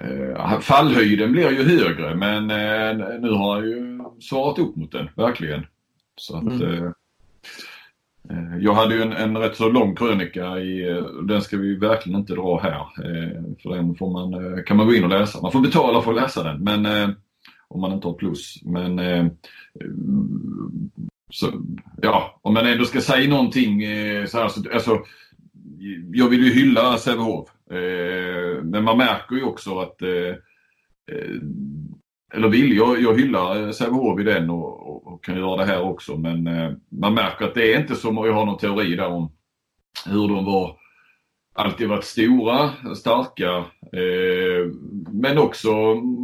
[0.00, 5.08] eh fallhöjden blir ju högre men eh, nu har han ju svarat upp mot den,
[5.16, 5.66] verkligen.
[6.16, 6.92] Så att, mm.
[8.60, 12.34] Jag hade ju en, en rätt så lång krönika i, den ska vi verkligen inte
[12.34, 12.86] dra här.
[13.62, 15.42] För den får man, kan man gå in och läsa.
[15.42, 17.14] Man får betala för att läsa den men
[17.68, 18.62] om man inte har plus.
[18.64, 19.26] Men eh,
[21.30, 21.52] så,
[22.02, 24.98] ja, om man ändå ska säga någonting eh, så här, så, alltså,
[26.12, 27.48] jag vill ju hylla Sävehof.
[27.70, 30.34] Eh, men man märker ju också att eh,
[31.12, 31.40] eh,
[32.34, 35.82] eller vill, jag, jag hyllar Sävehof i den och, och, och, kan göra det här
[35.82, 39.08] också men eh, man märker att det är inte som, jag har någon teori där
[39.08, 39.32] om
[40.06, 40.76] hur de var
[41.56, 43.64] alltid varit stora, starka.
[43.92, 44.72] Eh,
[45.12, 45.70] men också,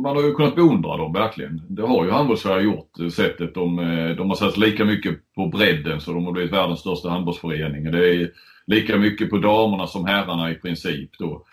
[0.04, 1.62] man har ju kunnat beundra dem verkligen.
[1.68, 5.46] Det har ju handbolls-Sverige gjort, eh, sättet de, eh, de har satsat lika mycket på
[5.46, 7.90] bredden så de har blivit världens största handbollsförening.
[7.90, 8.30] Det är
[8.66, 11.44] lika mycket på damerna som herrarna i princip då.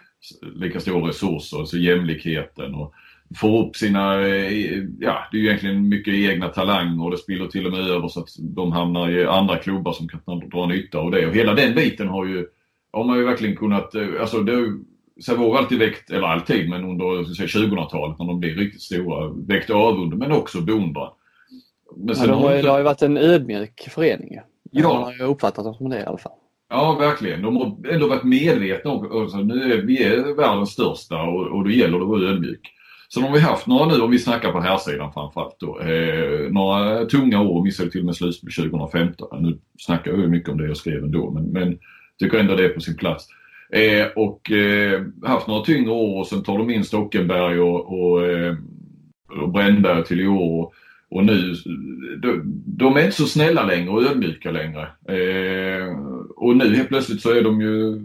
[0.56, 2.76] Lika stora resurser, alltså jämlikheten.
[2.76, 2.94] Och
[3.36, 7.48] får upp sina, eh, ja det är ju egentligen mycket egna talanger och det spiller
[7.48, 10.98] till och med över så att de hamnar i andra klubbar som kan dra nytta
[10.98, 11.28] av det.
[11.28, 12.46] Och hela den biten har ju,
[12.92, 14.80] har man ju verkligen kunnat, alltså det
[15.26, 19.70] Sävehof har alltid väckt, eller alltid, men under 2000-talet när de blir riktigt stora, väckt
[19.70, 21.12] avund men också beundran.
[21.96, 22.62] Men ja, de har, inte...
[22.62, 24.40] Det har ju varit en ödmjuk förening.
[24.72, 24.94] Ja.
[24.94, 26.32] Man har ju uppfattat dem som det i alla fall.
[26.70, 27.42] Ja, verkligen.
[27.42, 31.64] De har ändå varit medvetna om att nu är, vi är världens största och, och
[31.64, 32.76] då gäller det att vara ödmjuk.
[33.14, 36.52] Sen har vi haft några nu, om vi snackar på här sidan framförallt då, eh,
[36.52, 39.44] några tunga år, missade till och med slutspel 2015.
[39.44, 41.80] Nu snackar jag mycket om det jag skrev ändå, men, men
[42.20, 43.28] tycker ändå det är på sin plats.
[43.74, 48.28] Eh, och eh, haft några tyngre år och sen tar de in Stockenberg och, och,
[48.28, 48.56] eh,
[49.42, 50.74] och Brännberg till i år.
[51.12, 51.56] Och nu,
[52.22, 54.82] de, de, är inte så snälla längre och ödmjuka längre.
[55.08, 56.00] Eh,
[56.36, 58.02] och nu helt plötsligt så är de ju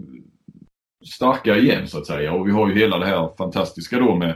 [1.07, 2.33] starka igen så att säga.
[2.33, 4.31] Och vi har ju hela det här fantastiska då med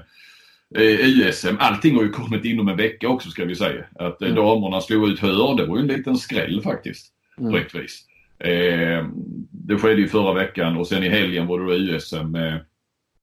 [0.76, 1.56] eh, USM.
[1.58, 3.84] Allting har ju kommit inom en vecka också ska vi säga.
[3.98, 4.44] Att eh, mm.
[4.44, 7.12] damerna slog ut Hör, det var ju en liten skräll faktiskt.
[7.40, 7.52] Mm.
[7.52, 8.04] Rättvis.
[8.38, 9.06] Eh,
[9.68, 12.56] det skedde ju förra veckan och sen i helgen var det då USM eh,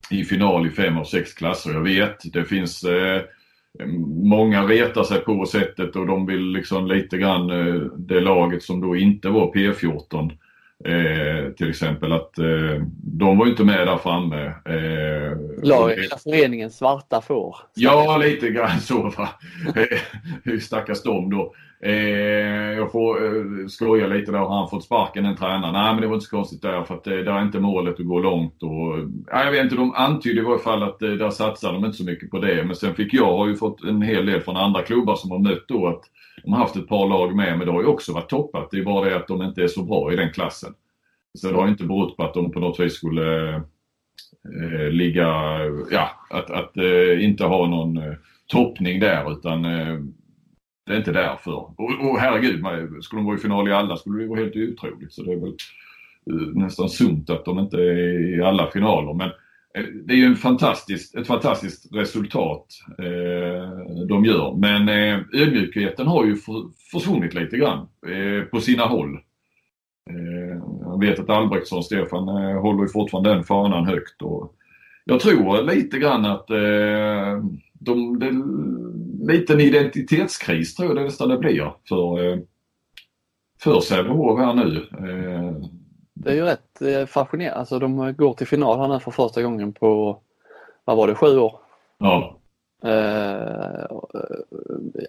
[0.10, 1.74] i final i fem av sex klasser.
[1.74, 3.22] Jag vet, det finns eh,
[4.24, 8.82] Många retar sig på sättet och de vill liksom lite grann eh, det laget som
[8.82, 10.32] då inte var P14
[10.84, 14.46] Eh, till exempel att eh, de var inte med där framme.
[14.46, 17.58] Eh, Laget, föreningen Svarta får.
[17.74, 19.02] Ja, lite grann så.
[19.18, 19.30] Va?
[20.46, 21.54] Eh, stackars dem då.
[21.80, 24.40] Eh, jag får eh, skoja lite där.
[24.40, 25.74] Har han fått sparken den tränaren?
[25.74, 28.00] Nej men det var inte så konstigt där för att eh, där är inte målet
[28.00, 28.64] att gå långt.
[28.64, 31.86] Och, ja, jag vet inte, de antydde i varje fall att eh, där satsar de
[31.86, 32.64] inte så mycket på det.
[32.64, 35.40] Men sen fick jag, har ju fått en hel del från andra klubbar som har
[35.40, 36.02] mött då att
[36.44, 38.72] de har haft ett par lag med men det har ju också varit toppat.
[38.72, 40.74] Det är bara det att de inte är så bra i den klassen.
[41.34, 45.28] Så det har inte berott på att de på något vis skulle eh, ligga,
[45.92, 48.14] ja, att, att eh, inte ha någon eh,
[48.48, 50.00] toppning där utan eh,
[50.86, 51.52] det är inte därför.
[51.52, 52.66] Och, och herregud,
[53.04, 55.14] skulle de vara i final i alla skulle det vara helt otroligt.
[55.14, 55.56] Så det är väl
[56.30, 59.14] eh, nästan sunt att de inte är i alla finaler.
[59.14, 59.30] Men
[59.76, 62.66] eh, det är ju en fantastisk, ett fantastiskt resultat
[63.00, 64.56] eh, de gör.
[64.58, 69.20] Men eh, ödmjukheten har ju för, försvunnit lite grann eh, på sina håll.
[70.10, 74.22] Eh, jag vet att Albrektsson, Stefan, eh, håller ju fortfarande den fanan högt.
[74.22, 74.54] Och
[75.06, 77.44] jag tror lite grann att eh,
[77.80, 82.42] de, det, lite en identitetskris tror jag det nästan det blir för,
[83.62, 84.86] för Sävehof här nu.
[86.14, 87.60] Det är ju rätt fascinerande.
[87.60, 90.20] Alltså de går till final här nu för första gången på,
[90.86, 91.60] vad var det, sju år?
[91.98, 92.40] Ja.
[92.86, 93.86] Eh,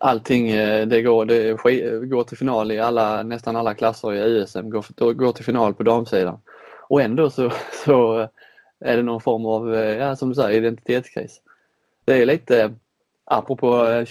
[0.00, 1.52] allting eh, det går, det
[2.07, 5.83] går till final i alla, nästan alla klasser i USM, går, går till final på
[5.83, 6.38] damsidan.
[6.88, 7.50] Och ändå så,
[7.85, 8.29] så
[8.81, 11.40] är det någon form av, eh, ja, som du säger, identitetskris.
[12.07, 12.75] Det är lite,
[13.25, 13.66] apropå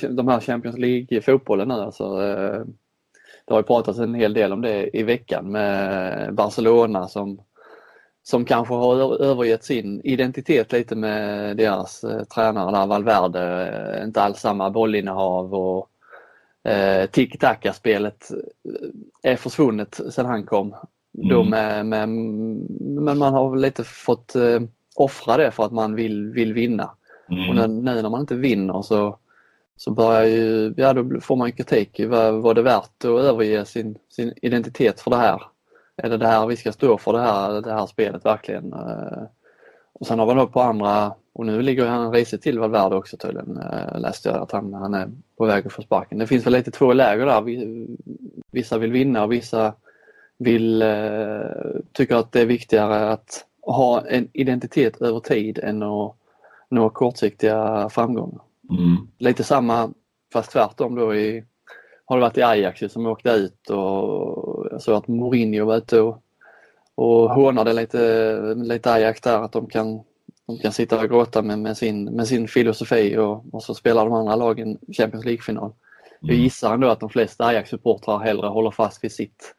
[0.10, 2.16] de här Champions League-fotbollen nu alltså.
[3.46, 7.42] Det har ju pratats en hel del om det i veckan med Barcelona som
[8.28, 13.68] som kanske har övergett sin identitet lite med deras eh, tränare där, Valverde.
[13.98, 15.90] Eh, inte alls samma bollinnehav och
[16.72, 20.76] eh, tiki-taka-spelet eh, är försvunnet sedan han kom.
[21.24, 21.50] Mm.
[21.50, 22.10] Med, med,
[22.80, 24.62] men man har lite fått eh,
[24.96, 26.92] offra det för att man vill, vill vinna.
[27.30, 27.50] Mm.
[27.50, 29.18] Och nu, nu när man inte vinner så,
[29.76, 32.00] så börjar ju, ja då får man kritik.
[32.00, 35.42] Var, var det värt att överge sin, sin identitet för det här?
[35.98, 38.74] är det det här vi ska stå för det här, det här spelet verkligen?
[38.74, 39.24] Eh,
[39.94, 43.18] och sen har vi då på andra, och nu ligger han risigt till Valverde också
[43.18, 46.18] tydligen, eh, läste jag att han, han är på väg att få sparken.
[46.18, 47.44] Det finns väl lite två läger där.
[48.52, 49.74] Vissa vill vinna och vissa
[50.38, 51.40] vill, eh,
[51.92, 56.16] tycker att det är viktigare att ha en identitet över tid än att
[56.70, 58.42] nå kortsiktiga framgångar.
[58.70, 59.08] Mm.
[59.18, 59.90] Lite samma
[60.34, 61.44] fast tvärtom då i
[62.06, 66.02] har det varit i Ajax som åkte ut och jag såg att Mourinho var ute
[66.02, 66.24] och,
[66.96, 70.02] och hånade lite, lite Ajax där att de kan,
[70.48, 74.06] de kan sitta och gråta med, med, sin, med sin filosofi och, och så spelar
[74.06, 75.74] de andra lagen Champions League-final.
[76.20, 76.44] Jag mm.
[76.44, 79.56] gissar ändå att de flesta Ajax-supportrar hellre håller fast vid sitt,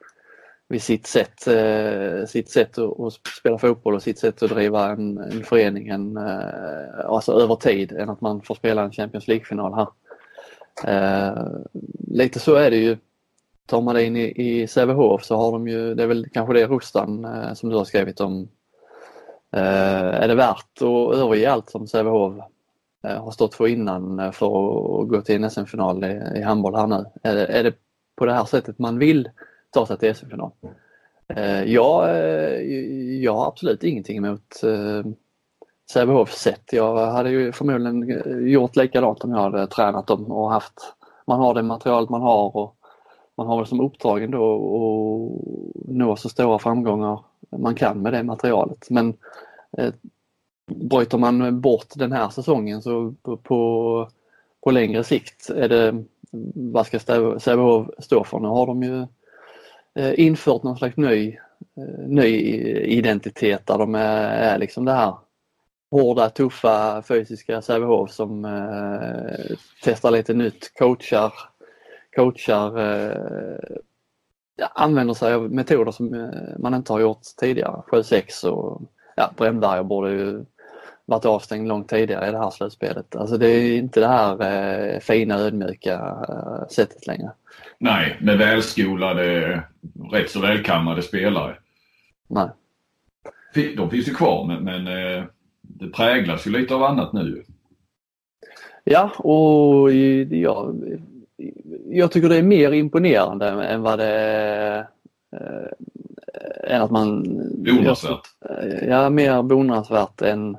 [0.69, 5.19] vid sitt sätt, eh, sitt sätt att, spela fotboll och sitt sätt att driva en,
[5.19, 9.75] en förening en, eh, alltså över tid än att man får spela en Champions League-final
[9.75, 9.89] här.
[10.85, 11.47] Eh,
[12.09, 12.97] lite så är det ju.
[13.67, 16.55] Tar man det in i, i Sävehof så har de ju, det är väl kanske
[16.55, 18.49] det Rustan eh, som du har skrivit om.
[19.53, 22.35] Eh, är det värt att överge allt som Sävehof
[23.05, 26.75] eh, har stått för innan eh, för att gå till en SM-final i, i handboll
[26.75, 27.05] här nu?
[27.23, 27.75] Är det, är det
[28.17, 29.31] på det här sättet man vill
[29.71, 30.51] ta sig till SM-final?
[31.29, 32.61] Eh, jag, eh,
[33.23, 35.13] jag har absolut ingenting emot eh,
[35.91, 36.73] Sävehof sett.
[36.73, 40.95] Jag hade ju förmodligen eh, gjort likadant om jag hade tränat dem och haft,
[41.27, 42.77] man har det materialet man har och
[43.37, 47.21] man har väl som uppdrag ändå att nå så stora framgångar
[47.59, 48.91] man kan med det materialet.
[48.91, 49.15] Men
[49.79, 49.93] eh,
[50.67, 54.09] bryter man bort den här säsongen så på, på,
[54.65, 56.05] på längre sikt är det,
[56.55, 56.99] vad ska
[57.39, 58.39] Sävehof stå för?
[58.39, 59.09] Nu har de ju eh,
[59.97, 61.39] Eh, infört någon slags ny,
[61.77, 62.37] eh, ny
[62.85, 65.15] identitet där de är, är liksom det här
[65.91, 71.33] hårda, tuffa, fysiska Sävehof som eh, testar lite nytt, coachar,
[72.17, 73.77] coachar eh,
[74.73, 77.83] använder sig av metoder som eh, man inte har gjort tidigare.
[77.93, 78.83] 7-6 och
[79.17, 80.45] ja, Brännberg borde ju
[81.05, 83.17] varit avstängd långt tidigare i det här slutspelet.
[83.17, 85.95] Alltså det är inte det här eh, fina ödmjuka
[86.29, 87.33] eh, sättet längre.
[87.79, 89.63] Nej, med välskolade,
[90.13, 91.57] rätt så välkammade spelare.
[92.29, 92.49] Nej.
[93.77, 95.25] De finns ju kvar men, men eh,
[95.61, 97.45] det präglas ju lite av annat nu.
[98.85, 99.93] Ja, och
[100.31, 100.73] ja,
[101.87, 104.87] jag tycker det är mer imponerande än vad det
[105.33, 107.23] äh, än att man...
[107.63, 108.21] Beundransvärt?
[108.83, 110.57] Ja, mer beundransvärt än,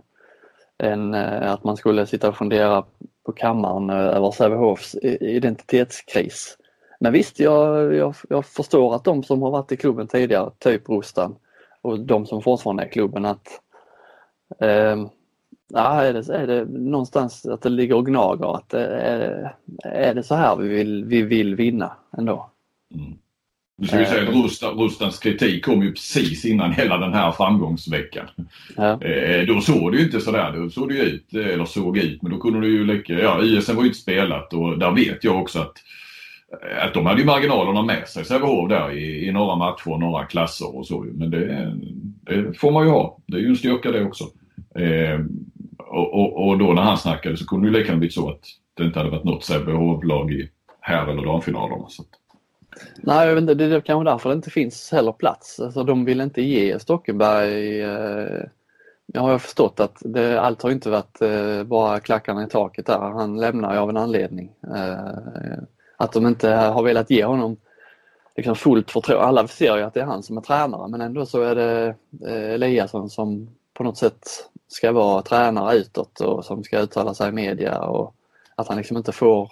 [0.77, 2.83] än äh, att man skulle sitta och fundera
[3.25, 6.57] på kammaren över Sävehofs identitetskris.
[6.99, 10.89] Men visst, jag, jag, jag, förstår att de som har varit i klubben tidigare, typ
[10.89, 11.35] Rustan,
[11.81, 13.47] och de som fortfarande är i klubben, att
[14.59, 14.95] eh,
[15.73, 20.23] Ja, är det, är det någonstans att det ligger och gnager att är, är det
[20.23, 22.49] så här vi vill, vi vill vinna ändå?
[22.95, 23.13] Mm.
[23.77, 24.41] Nu ska vi säga att eh.
[24.41, 28.25] Rustan, Rustans kritik kom ju precis innan hela den här framgångsveckan.
[28.75, 29.01] Ja.
[29.03, 32.21] Eh, då såg det ju inte sådär, då såg det ju ut, eller såg ut,
[32.21, 35.23] men då kunde det ju lika, ja ISM var ju inte spelat och där vet
[35.23, 35.73] jag också att
[36.51, 39.99] Eh, att de hade ju marginalerna med sig, Sävehof där i, i några matcher och
[39.99, 41.05] några klasser och så.
[41.13, 41.73] Men det,
[42.21, 43.19] det, får man ju ha.
[43.25, 44.23] Det är ju en styrka det också.
[44.75, 45.19] Eh,
[45.77, 48.41] och, och, och, då när han snackade så kunde det lika gärna blivit så att
[48.73, 50.49] det inte hade varit något Sävehof-lag i
[50.81, 51.85] här eller damfinalerna.
[51.89, 52.03] Så.
[52.97, 55.59] Nej, jag vet inte, det är kanske därför det inte finns heller plats.
[55.59, 58.43] Alltså, de vill inte ge Stockenberg eh,
[59.13, 62.99] jag har förstått att det, allt har inte varit eh, bara klackarna i taket där.
[62.99, 64.51] Han lämnar ju av en anledning.
[64.75, 65.57] Eh,
[65.97, 67.57] att de inte har velat ge honom
[68.35, 69.25] liksom fullt förtroende.
[69.25, 71.95] Alla ser ju att det är han som är tränare men ändå så är det
[72.27, 77.29] eh, Eliasson som på något sätt ska vara tränare utåt och som ska uttala sig
[77.29, 78.15] i media och
[78.55, 79.51] att han liksom inte får,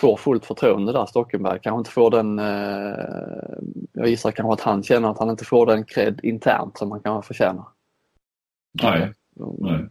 [0.00, 1.60] får fullt förtroende där, Stockenberg.
[1.62, 3.58] Kanske inte får den, eh,
[3.92, 7.00] jag gissar kanske att han känner att han inte får den cred internt som han
[7.00, 7.64] kanske förtjänar.
[8.82, 9.12] Nej.
[9.58, 9.88] Nej.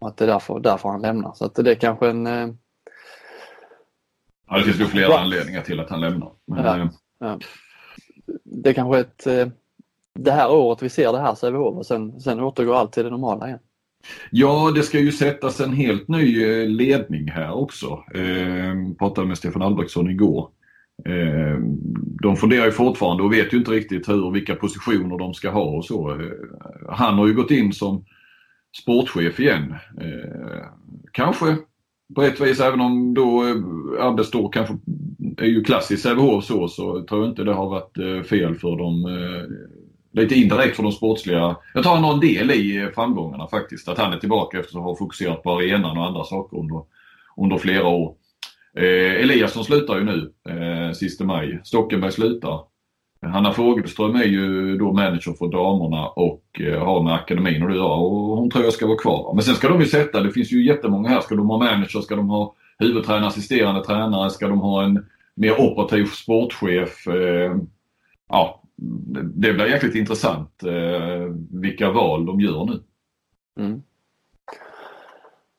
[0.00, 1.32] att det är därför, därför han lämnar.
[1.32, 2.58] Så att det är kanske en...
[4.48, 5.18] Ja, det finns ju flera bra.
[5.18, 6.32] anledningar till att han lämnar.
[6.46, 7.38] Men, ja, eh, ja.
[8.44, 9.26] Det är kanske ett...
[9.26, 9.48] Eh,
[10.18, 13.10] det här året vi ser det här Sävehof och sen, sen återgår allt till det
[13.10, 13.58] normala igen.
[14.30, 18.04] Ja, det ska ju sättas en helt ny eh, ledning här också.
[18.14, 20.50] Eh, pratade med Stefan Albrektsson igår.
[21.04, 21.58] Eh,
[22.22, 25.64] de funderar ju fortfarande och vet ju inte riktigt hur, vilka positioner de ska ha
[25.64, 26.10] och så.
[26.10, 26.30] Eh,
[26.88, 28.04] han har ju gått in som
[28.82, 29.74] sportchef igen.
[30.00, 30.66] Eh,
[31.12, 31.56] kanske
[32.14, 34.74] på ett vis, även om då eh, Abbe står kanske
[35.38, 38.76] är ju klassiskt Sävehof så, så tror jag inte det har varit eh, fel för
[38.76, 41.56] dem eh, lite indirekt för de sportsliga.
[41.74, 43.88] Jag tror han har en del i eh, framgångarna faktiskt.
[43.88, 46.82] Att han är tillbaka efter att ha fokuserat på arenan och andra saker under,
[47.36, 48.14] under flera år.
[48.76, 51.60] Eh, Eliasson slutar ju nu eh, sista maj.
[51.64, 52.60] Stockenberg slutar.
[53.32, 57.94] Hanna Fogelström är ju då manager för damerna och eh, har med akademin att göra
[57.94, 59.34] och hon tror jag ska vara kvar.
[59.34, 61.20] Men sen ska de ju sätta, det finns ju jättemånga här.
[61.20, 62.00] Ska de ha manager?
[62.00, 64.30] Ska de ha huvudtränare, assisterande tränare?
[64.30, 67.06] Ska de ha en mer operativ sportchef?
[67.06, 67.56] Eh,
[68.28, 68.62] ja,
[69.34, 72.80] det blir jäkligt intressant eh, vilka val de gör nu.
[73.64, 73.82] Mm.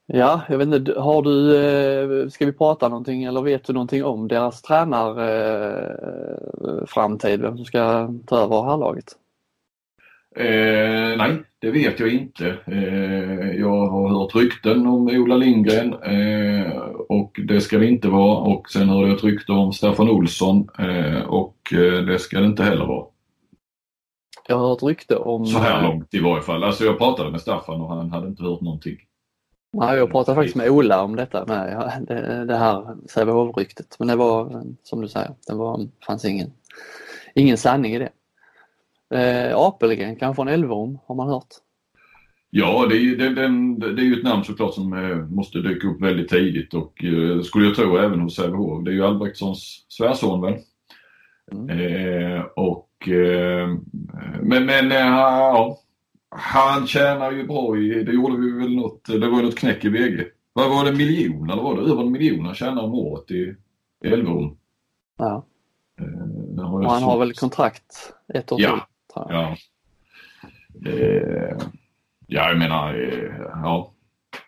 [0.07, 4.03] Ja, jag vet inte, har du, eh, ska vi prata någonting eller vet du någonting
[4.03, 9.15] om deras tränarframtid, eh, vem som ska ta över här laget?
[10.35, 12.57] Eh, nej, det vet jag inte.
[12.65, 16.77] Eh, jag har hört rykten om Ola Lindgren eh,
[17.09, 18.37] och det ska det inte vara.
[18.37, 21.57] Och sen hörde jag ett rykte om Staffan Olsson eh, och
[22.07, 23.05] det ska det inte heller vara.
[24.47, 25.45] Jag har hört rykte om...
[25.45, 26.63] Så här långt i varje fall.
[26.63, 28.97] Alltså jag pratade med Staffan och han hade inte hört någonting.
[29.79, 33.95] Nej, jag pratade faktiskt med Ola om detta med det, det här Sävehof-ryktet.
[33.99, 36.51] Men det var som du säger, det var, fanns ingen,
[37.33, 38.09] ingen sanning i det.
[39.17, 41.47] Eh, Apelgren, kanske från Elverum, har man hört?
[42.49, 45.87] Ja, det är, det, det, det är ju ett namn såklart som eh, måste dyka
[45.87, 48.83] upp väldigt tidigt och eh, skulle jag tro även hos Sävehof.
[48.83, 50.55] Det är ju Albrechtsons svärson väl?
[51.51, 51.69] Mm.
[51.69, 53.67] Eh, och, eh,
[54.41, 55.79] men men eh, ja,
[56.37, 59.89] Han tjänar ju bra i, det gjorde vi väl något, det var något knäck i
[59.89, 60.25] VG.
[60.53, 63.31] Vad var det, en miljon eller var det över en miljon han tjänar om året
[63.31, 63.55] i
[64.05, 64.57] Elverum?
[65.17, 65.45] Ja.
[65.99, 68.87] Eh, och han har väl kontrakt ett år ja.
[69.13, 69.23] till?
[69.29, 69.55] Ja.
[70.85, 71.57] Eh,
[72.27, 73.91] ja, jag menar, eh, ja.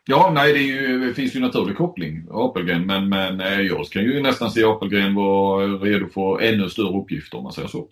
[0.05, 4.03] Ja, nej det, ju, det, finns ju naturlig koppling, Apelgren, men, men eh, jag kan
[4.03, 7.87] ju nästan se Apelgren vara redo för ännu större uppgifter om man säger så.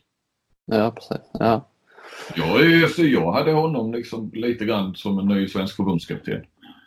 [0.65, 1.29] Ja, precis.
[1.33, 1.69] Ja.
[2.35, 6.45] Jag, så jag hade honom liksom lite grann som en ny svensk förbundskapten.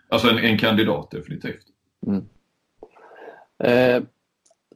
[0.09, 1.65] Alltså en, en kandidat definitivt.
[2.07, 2.25] Mm.
[3.59, 4.03] Eh,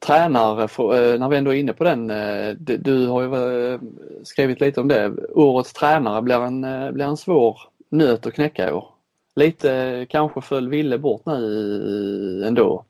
[0.00, 3.34] tränare, för, eh, när vi ändå är inne på den, eh, du, du, har ju
[3.72, 3.80] eh,
[4.22, 5.12] skrivit lite om det.
[5.34, 8.88] Årets tränare blir en, eh, blir en svår nöt att knäcka i år.
[9.34, 12.84] Lite kanske föll Ville bort nu ändå.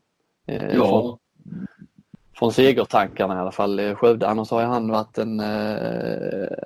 [0.46, 0.86] Eh, ja.
[0.86, 1.18] Från,
[2.38, 4.28] från segertankarna i alla fall, eh, Skövde.
[4.28, 5.40] Annars har han varit en,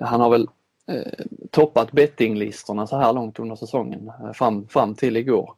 [0.01, 0.47] han har väl eh,
[0.91, 5.53] Eh, toppat bettinglistorna så här långt under säsongen eh, fram, fram till igår.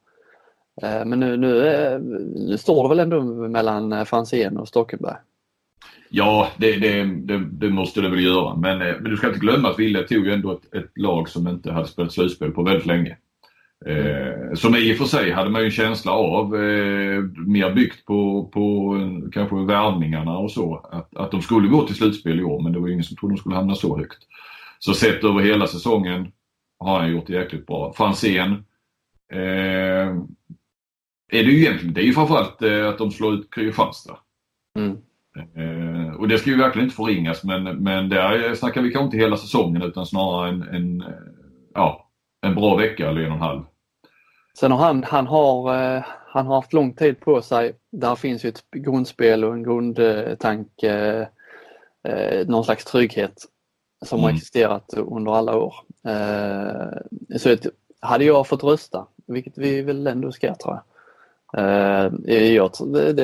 [0.82, 2.00] Eh, men nu, nu,
[2.36, 5.16] nu, står det väl ändå mellan Franzén och Stockenberg?
[6.10, 8.56] Ja, det, det, det, det, måste det väl göra.
[8.56, 11.72] Men, men du ska inte glömma att Wille tog ändå ett, ett lag som inte
[11.72, 13.18] hade spelat slutspel på väldigt länge.
[13.86, 18.06] Eh, som i och för sig hade man ju en känsla av, eh, mer byggt
[18.06, 18.96] på, på
[19.32, 22.80] kanske värvningarna och så, att, att de skulle gå till slutspel i år men det
[22.80, 24.18] var ju ingen som trodde de skulle hamna så högt.
[24.80, 26.32] Så sett över hela säsongen
[26.80, 27.94] har han gjort det jäkligt bra.
[27.94, 28.52] Franzén
[29.32, 30.08] eh,
[31.32, 34.18] är det ju egentligen, det är ju framförallt eh, att de slår ut Kristianstad.
[34.76, 34.98] Mm.
[35.56, 39.18] Eh, och det ska ju verkligen inte förringas men, men där snackar vi kanske inte
[39.18, 41.04] hela säsongen utan snarare en, en,
[41.74, 42.10] ja,
[42.42, 43.62] en bra vecka eller en och en halv.
[44.60, 47.72] Sen har han, han, har, eh, han har haft lång tid på sig.
[47.92, 51.28] Där finns ju ett grundspel och en grundtanke,
[52.46, 53.34] någon slags trygghet
[54.06, 54.24] som mm.
[54.24, 55.76] har existerat under alla år.
[57.38, 57.58] Så
[58.00, 60.84] hade jag fått rösta, vilket vi väl ändå ska tror jag,
[61.58, 63.24] Uh, jag, det, det,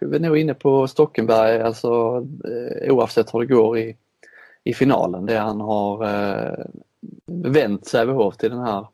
[0.00, 3.96] jag är nog inne på Stockenberg, alltså uh, oavsett hur det går i,
[4.64, 5.26] i finalen.
[5.26, 6.64] Det han har uh,
[7.26, 8.86] vänt Sävehof till den här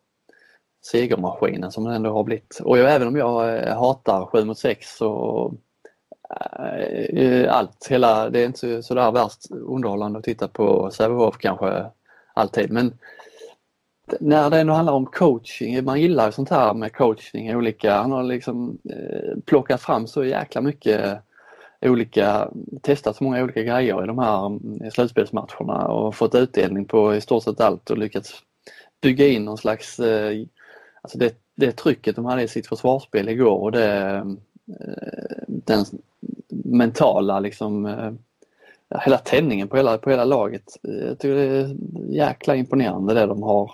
[0.84, 2.60] segermaskinen som det ändå har blivit.
[2.64, 5.54] Och jag, även om jag hatar 7 mot 6 så
[6.58, 11.86] Eh, eh, allt, hela, det är inte sådär värst underhållande att titta på Sävehof kanske
[12.34, 12.98] alltid men
[14.20, 18.12] när det ändå handlar om coaching, man gillar ju sånt här med coaching olika, han
[18.12, 21.22] har liksom eh, plockat fram så jäkla mycket
[21.80, 22.50] olika,
[22.82, 27.20] testat så många olika grejer i de här eh, slutspelsmatcherna och fått utdelning på i
[27.20, 28.42] stort sett allt och lyckats
[29.00, 30.46] bygga in någon slags, eh,
[31.02, 34.16] alltså det, det trycket de hade i sitt försvarsspel igår och det,
[34.80, 35.84] eh, den
[36.64, 38.12] mentala liksom eh,
[39.04, 40.78] hela tändningen på hela, på hela laget.
[40.82, 41.76] Jag tycker det är
[42.08, 43.72] jäkla imponerande det de har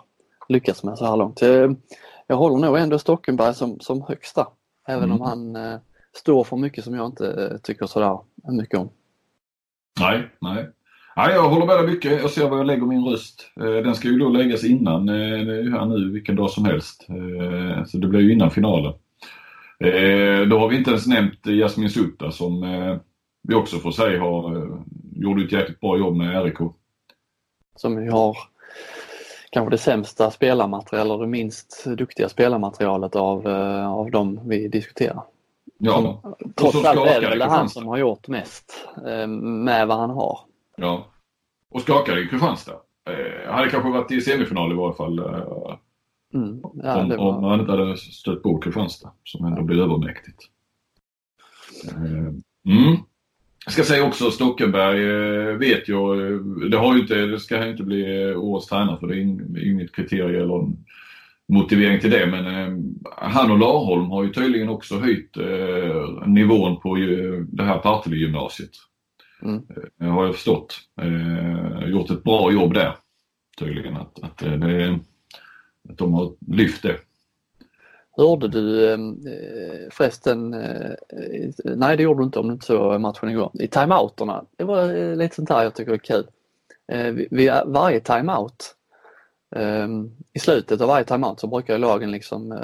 [0.48, 1.40] lyckats med så här långt.
[2.26, 4.46] Jag håller nog ändå Stockenberg som, som högsta.
[4.88, 5.20] Även mm.
[5.20, 5.78] om han eh,
[6.12, 8.88] står för mycket som jag inte eh, tycker sådär mycket om.
[10.00, 10.68] Nej, nej.
[11.16, 12.20] Nej, jag håller med dig mycket.
[12.20, 13.50] Jag ser var jag lägger min röst.
[13.60, 17.06] Eh, den ska ju då läggas innan, eh, här nu, vilken dag som helst.
[17.08, 18.92] Eh, så det blir ju innan finalen.
[20.48, 22.64] Då har vi inte ens nämnt Jasmin Sutta som
[23.48, 24.68] vi också får säga har,
[25.12, 26.58] gjorde ett jäkligt bra jobb med RIK.
[27.76, 28.36] Som vi har
[29.50, 35.22] kanske det sämsta spelarmaterial eller det minst duktiga spelarmaterialet av, uh, av de vi diskuterar.
[35.78, 35.92] Ja.
[35.92, 40.10] Som, trots allt är det väl han som har gjort mest uh, med vad han
[40.10, 40.38] har.
[40.76, 41.06] Ja.
[41.70, 42.72] Och skakade i Kristianstad.
[43.10, 45.20] Uh, hade kanske varit i semifinal i varje fall.
[46.36, 46.60] Mm.
[46.82, 47.18] Ja, om, var...
[47.18, 50.38] om han inte hade stött på Kristianstad som ändå blev övermäktigt.
[52.66, 52.96] Mm.
[53.64, 56.38] Jag ska säga också Stockenberg eh, vet jag, eh,
[56.70, 59.94] det, har ju inte, det ska inte bli eh, årets tränare för det är inget
[59.94, 60.72] kriterium eller
[61.48, 62.44] motivering till det men
[63.16, 65.36] han och Larholm har ju tydligen också höjt
[66.26, 66.96] nivån på
[67.48, 68.70] det här Partille-gymnasiet.
[69.42, 69.62] Mm.
[70.14, 70.78] Har jag förstått.
[71.86, 72.94] Gjort ett bra jobb där
[73.58, 74.98] tydligen att, att, det,
[75.90, 76.96] att de har lyft det.
[78.16, 78.98] Hörde du eh,
[79.90, 80.90] förresten, eh,
[81.64, 84.44] nej det gjorde du inte om du inte såg matchen igår, i timeouterna.
[84.56, 86.26] Det var eh, lite sånt här jag tycker är kul.
[87.30, 88.74] Vid varje timeout,
[89.56, 92.58] ehm, i slutet av varje timeout så brukar lagen liksom,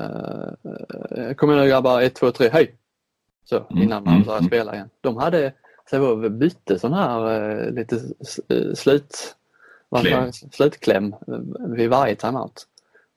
[1.37, 2.75] kom igen nu grabbar, 1, 2, 3, hej!
[3.45, 4.49] Så mm, innan man mm, börjar mm.
[4.49, 4.91] spela igen.
[5.01, 5.53] De hade,
[5.91, 8.01] så bytte sån här lite
[8.75, 9.37] slut,
[10.53, 11.14] slutkläm
[11.77, 12.66] vid varje timeout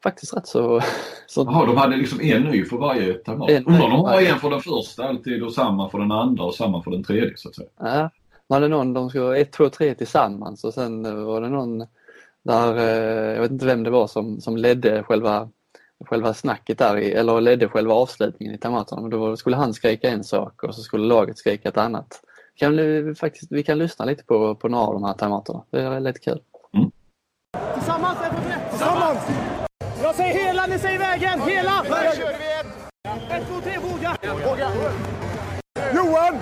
[0.06, 0.82] faktiskt rätt så...
[1.28, 1.43] så...
[1.43, 3.68] Jaha, de hade liksom en ny för varje timeout?
[3.68, 6.56] Undrar om de har en för den första alltid och samma för den andra och
[6.56, 7.70] samma för den tredje så att säga?
[7.80, 8.10] Ja,
[8.49, 11.86] man hade någon, de skulle ett, två, tre tillsammans och sen var det någon
[12.43, 15.49] Där, eh, jag vet inte vem det var som, som ledde själva,
[16.06, 18.60] själva snacket där, eller ledde själva avslutningen i.
[18.91, 22.22] Men då skulle han skrika en sak och så skulle laget skrika ett annat.
[22.56, 25.64] Kan vi, faktiskt, vi kan lyssna lite på, på några av de här timeouterna.
[25.70, 26.39] Det är lite kul.
[30.70, 31.41] Jag säger vägen.
[31.41, 31.70] Hela!
[31.70, 33.41] Här kör vi en.
[33.41, 34.18] Ett, två, tre, våga!
[34.49, 34.72] Våga!
[35.95, 36.36] Johan!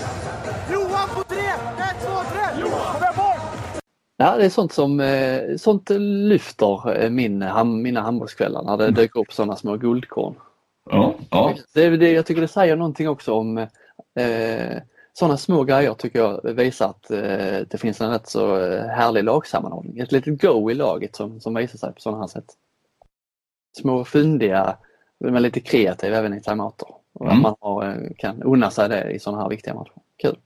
[0.74, 1.40] Johan på tre!
[1.40, 2.62] Ett, två, tre!
[2.62, 2.94] Johan!
[2.94, 3.82] Kom bort!
[4.18, 7.46] Ja, det är sånt som eh, sånt lyfter min,
[7.82, 8.96] mina handbollskvällar när det mm.
[8.96, 10.36] dyker upp sådana små guldkorn.
[10.90, 11.54] Ja, ja.
[11.74, 14.78] Det, det, jag tycker det säger någonting också om eh,
[15.14, 19.24] sådana små grejer tycker jag visar att eh, det finns en rätt så eh, härlig
[19.24, 20.00] lagsammanhållning.
[20.00, 22.58] Ett litet go i laget som, som visar sig på sådana här sätt.
[23.74, 24.78] Små fyndiga,
[25.20, 26.88] men lite kreativa även i timeouter.
[27.14, 27.38] Och mm.
[27.38, 29.94] att man har, eh, kan unna sig det i sådana här viktiga matcher.
[30.22, 30.38] Kul!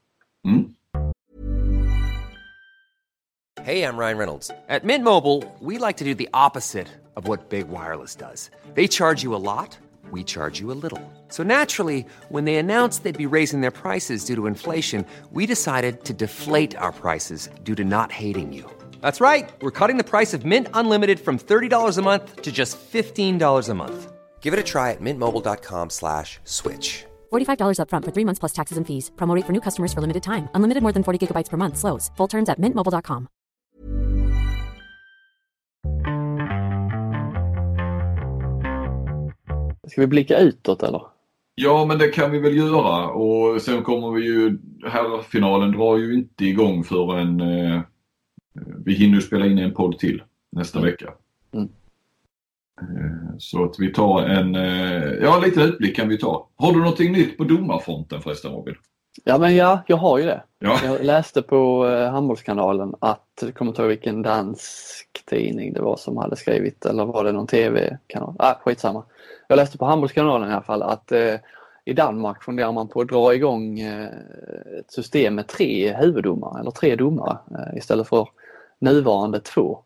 [0.45, 0.73] Mm.
[3.67, 4.51] Hej, jag Ryan Reynolds.
[4.69, 8.49] At Mint Mobile, we like to do the opposite of what Big Wireless does.
[8.75, 9.78] They charge you a lot,
[10.11, 11.01] we charge you a little.
[11.30, 16.05] So naturally, when they announced they'd be raising their prices due to inflation, we decided
[16.05, 18.76] to deflate our prices due to not hating you.
[19.02, 19.50] That's right.
[19.62, 23.74] We're cutting the price of Mint Unlimited from $30 a month to just $15 a
[23.74, 24.14] month.
[24.39, 27.04] Give it a try at mintmobile.com slash switch.
[27.34, 29.12] $45 upfront for three months plus taxes and fees.
[29.18, 30.48] Promote for new customers for limited time.
[30.56, 31.78] Unlimited more than 40 gigabytes per month.
[31.78, 32.12] Slows.
[32.18, 33.28] Full terms at mintmobile.com.
[39.88, 41.02] Ska vi blicka utåt eller?
[41.56, 46.14] Ja, men det kan vi väl göra och sen kommer vi ju, herrfinalen drar ju
[46.14, 47.82] inte igång förrän eh,
[48.86, 50.91] vi hinner spela in en podd till nästa mm.
[50.91, 51.14] vecka.
[51.53, 51.70] Mm.
[52.82, 56.47] Eh, så att vi tar en, eh, ja lite utblick kan vi ta.
[56.55, 58.76] Har du någonting nytt på domarfronten förresten Robin?
[59.24, 60.43] Ja men ja, jag har ju det.
[60.60, 60.80] Ja.
[60.84, 65.97] Jag läste på eh, Handbollskanalen att, jag kommer inte ihåg vilken dansk tidning det var
[65.97, 68.36] som hade skrivit eller var det någon TV-kanal?
[68.39, 69.03] Ah, skitsamma.
[69.47, 71.36] Jag läste på Handbollskanalen i alla fall att eh,
[71.86, 74.10] i Danmark funderar man på att dra igång eh,
[74.80, 78.30] ett system med tre huvuddomare eller tre domare eh, istället för
[78.80, 79.80] nuvarande två.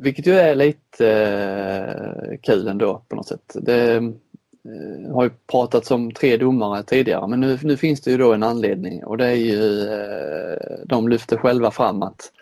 [0.00, 3.52] Vilket ju är lite eh, kul ändå på något sätt.
[3.54, 8.16] Det eh, har ju pratats om tre domare tidigare men nu, nu finns det ju
[8.16, 12.32] då en anledning och det är ju, eh, de lyfter själva fram att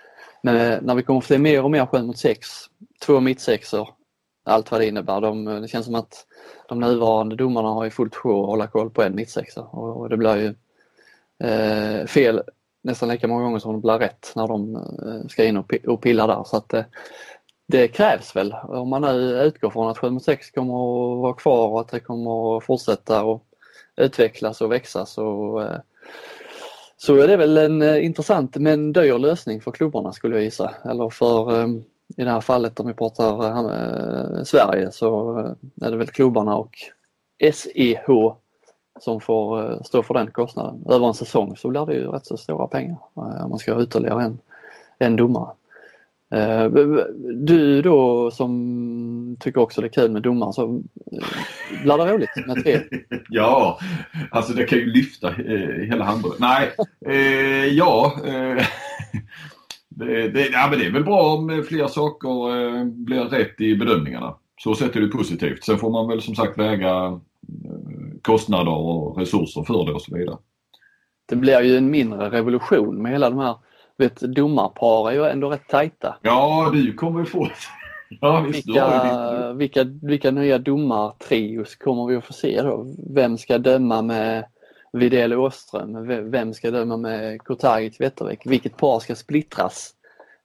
[0.42, 2.48] när, när vi kommer att se mer och mer 7 mot 6,
[3.06, 3.88] två mittsexor,
[4.44, 5.20] allt vad det innebär.
[5.20, 6.26] De, det känns som att
[6.68, 10.08] de nuvarande domarna har ju fullt sjå att hålla koll på en mittsexa och, och
[10.08, 10.54] det blir ju
[11.48, 12.42] eh, fel
[12.88, 16.26] nästan lika många gånger som det blir rätt när de eh, ska in och, pilla
[16.26, 16.44] där.
[16.44, 16.84] Så att, eh,
[17.66, 21.32] det krävs väl om man nu utgår från att 7 mot 6 kommer att vara
[21.32, 23.44] kvar och att det kommer att fortsätta och
[23.96, 25.78] utvecklas och växa så, eh,
[26.96, 30.74] så är det väl en intressant men dyr lösning för klubbarna skulle jag gissa.
[30.84, 31.68] Eller för
[32.16, 35.38] i det här fallet om vi pratar Sverige så
[35.82, 36.76] är det väl klubbarna och
[37.52, 38.10] SEH
[39.00, 40.84] som får eh, stå för den kostnaden.
[40.88, 43.74] Över en säsong så blir det ju rätt så stora pengar eh, om man ska
[43.74, 44.38] ha ytterligare en,
[44.98, 45.50] en domare.
[46.34, 46.64] Eh,
[47.34, 50.82] du då som tycker också det är kul med domare så
[51.82, 52.80] blir det roligt med tre?
[53.28, 53.78] ja,
[54.30, 55.30] alltså det kan ju lyfta
[55.90, 56.30] hela handen.
[56.38, 56.70] Nej,
[57.06, 58.12] eh, ja.
[58.26, 58.32] Eh,
[59.88, 64.34] det, det, ja men det är väl bra om fler saker blir rätt i bedömningarna.
[64.58, 65.64] Så sett är det positivt.
[65.64, 67.20] Sen får man väl som sagt väga
[68.28, 70.36] kostnader och resurser för det och så vidare.
[71.28, 73.56] Det blir ju en mindre revolution med hela de här
[73.98, 76.16] vet, domarpar är ju ändå rätt tajta.
[76.22, 77.48] Ja, du kommer få
[78.20, 82.86] ja, visst, vilka, vilka, vilka nya domartrios kommer vi att få se då?
[83.14, 84.44] Vem ska döma med
[84.92, 86.06] Widell Åström?
[86.30, 88.40] Vem ska döma med Kurtagic Wettervik?
[88.44, 89.94] Vilket par ska splittras?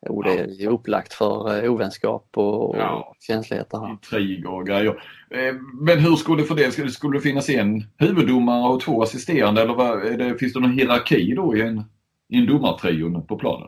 [0.06, 3.16] Jo, det är upplagt för eh, ovänskap och, ja.
[3.20, 3.78] känsligheter.
[3.78, 4.48] Här.
[4.48, 5.04] Och grejer.
[5.30, 9.74] Eh, men hur skulle för det, skulle det finnas en huvuddomare och två assisterande eller
[9.74, 11.84] vad, det, finns det någon hierarki då i en,
[12.30, 13.68] i en domartrion på planen?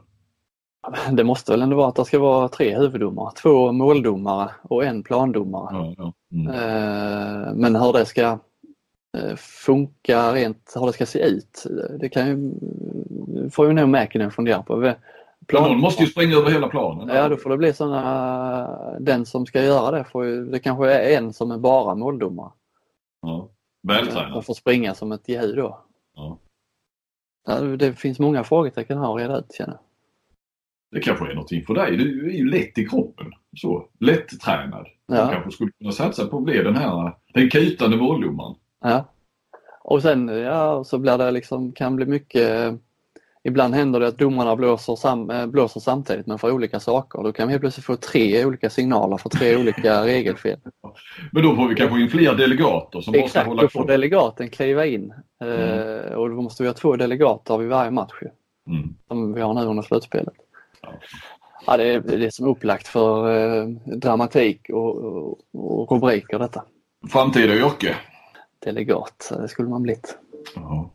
[1.12, 5.04] Det måste väl ändå vara att det ska vara tre huvuddomare, två måldomare och en
[5.04, 5.76] plandomare.
[5.76, 6.14] Ja, ja.
[6.32, 6.48] Mm.
[6.48, 8.40] Eh, men hur det ska
[9.38, 11.64] funka rent, hur det ska se ut,
[12.00, 12.54] det kan ju,
[13.50, 14.94] får ju nog Mäkinen fundera på.
[15.48, 15.72] Plan...
[15.72, 17.16] Någon måste ju springa över hela planen.
[17.16, 20.94] Ja, då får det bli sådana, den som ska göra det får ju, det kanske
[20.94, 22.52] är en som är bara måldomare.
[23.22, 23.50] Ja,
[23.88, 24.34] vältränad.
[24.34, 25.86] Som får springa som ett jehu då.
[26.16, 26.40] Ja.
[27.78, 29.78] Det finns många frågetecken här att reda ut känner.
[30.92, 31.98] Det kanske är någonting för dig.
[31.98, 33.28] Du är ju lätt i kroppen.
[33.58, 34.88] Så, lättränad.
[35.08, 35.26] Ja.
[35.26, 38.56] Du kanske skulle kunna satsa på att bli den här, den kutande måldomaren.
[38.82, 39.06] Ja.
[39.84, 42.74] Och sen, ja, så blir det liksom, kan bli mycket
[43.46, 47.24] ibland händer det att domarna blåser, sam, äh, blåser samtidigt men för olika saker.
[47.24, 50.60] Då kan vi helt plötsligt få tre olika signaler för tre olika regelfel.
[51.32, 54.50] Men då får vi kanske in fler delegater som Exakt, måste hålla då får delegaten
[54.50, 55.14] kliva in.
[55.44, 56.20] Eh, Mm.
[56.20, 58.14] och då måste vi ha två delegater vid varje match
[58.68, 58.96] Mm.
[59.08, 60.34] som vi har nu under slutspelet.
[60.82, 60.90] Ja.
[61.68, 66.64] Ja, det, är, det är som upplagt för eh, dramatik och, och, och rubriker detta.
[67.10, 67.96] Framtida yrke.
[68.66, 70.18] Delegat, det skulle man blivit.
[70.56, 70.90] Ja.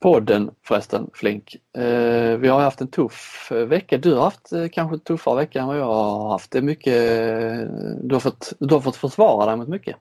[0.00, 1.56] Podden förresten Flink.
[1.78, 3.98] Eh, vi har haft en tuff vecka.
[3.98, 6.50] Du har haft eh, kanske en tuffare vecka än vad jag har haft.
[6.50, 7.66] Det är mycket, eh,
[8.02, 9.96] du, har fått, du har fått försvara dig mot mycket.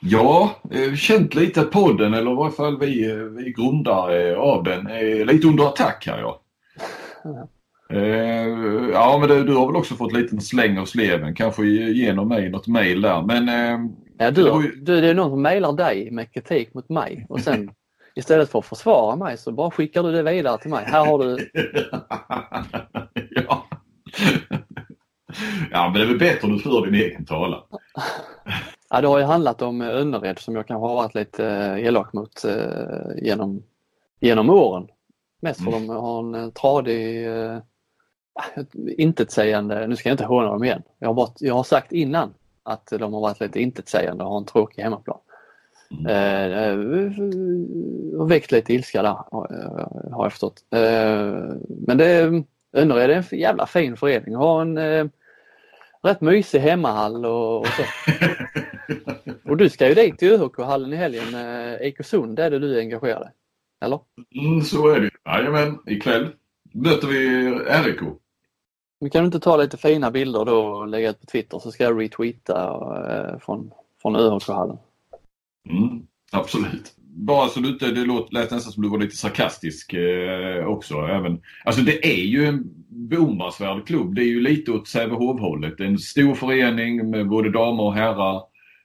[0.00, 4.86] Ja, eh, känt lite att podden, eller i varje fall vi, vi grundare av den,
[4.86, 6.40] är lite under attack här ja.
[7.90, 8.48] Eh,
[8.92, 12.28] ja, men det, du har väl också fått en liten släng av sleven, kanske genom
[12.28, 13.22] mig något mejl där.
[13.22, 13.48] Men
[14.18, 17.40] Ja, du, ju- du, det är någon som mejlar dig med kritik mot mig och
[17.40, 17.70] sen
[18.14, 20.84] istället för att försvara mig så bara skickar du det vidare till mig.
[20.84, 21.50] Här har du,
[23.30, 23.66] ja.
[25.70, 27.62] ja, men det är väl bättre om du för din egen talan.
[28.90, 31.86] ja, det har ju handlat om eh, Önnered som jag kanske har varit lite eh,
[31.86, 33.62] elak mot eh, genom,
[34.20, 34.88] genom åren.
[35.42, 35.86] Mest för Mm.
[35.86, 37.58] de har en tradig, eh,
[38.98, 40.82] intetsägande, nu ska jag inte håna dem igen.
[40.98, 44.38] Jag har, bara, jag har sagt innan att de har varit lite intetsägande och har
[44.38, 45.18] en tråkig hemmaplan.
[46.08, 46.78] Eh, eh,
[48.20, 50.64] och väckt lite ilska där har jag- har jag förstått.
[50.74, 51.32] Eh,
[51.86, 52.42] men det,
[52.72, 54.34] Önnered är en jävla fin förening.
[54.34, 55.06] Har en eh,
[56.02, 57.82] rätt mysig hemmahall och, och så.
[59.50, 61.34] Och du ska ju dit till ÖHK-hallen i helgen.
[61.34, 63.84] Eh, Ekosund är det du är engagerad i.
[63.84, 63.98] Eller?
[64.40, 65.10] Mm, så är det.
[65.26, 66.28] Jajamän, ikväll
[66.72, 67.50] möter vi
[67.84, 68.00] RIK.
[69.00, 71.84] Men kan inte ta lite fina bilder då och lägga ut på Twitter så ska
[71.84, 72.62] jag retweeta
[73.08, 73.70] eh, från,
[74.02, 74.78] från ÖHK-hallen.
[75.70, 76.02] Mm,
[76.32, 76.94] absolut.
[77.16, 80.94] Bara så du inte, det låt, lät nästan som du var lite sarkastisk eh, också.
[80.94, 84.14] Även, alltså det är ju en beundransvärd klubb.
[84.14, 85.80] Det är ju lite åt Sävehof-hållet.
[85.80, 88.42] En stor förening med både damer och herrar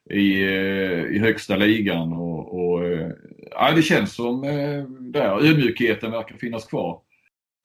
[0.09, 2.13] i, eh, i högsta ligan.
[2.13, 3.11] Och, och, eh,
[3.51, 5.45] ja, det känns som eh, där.
[5.45, 7.01] Ödmjukheten verkar finnas kvar.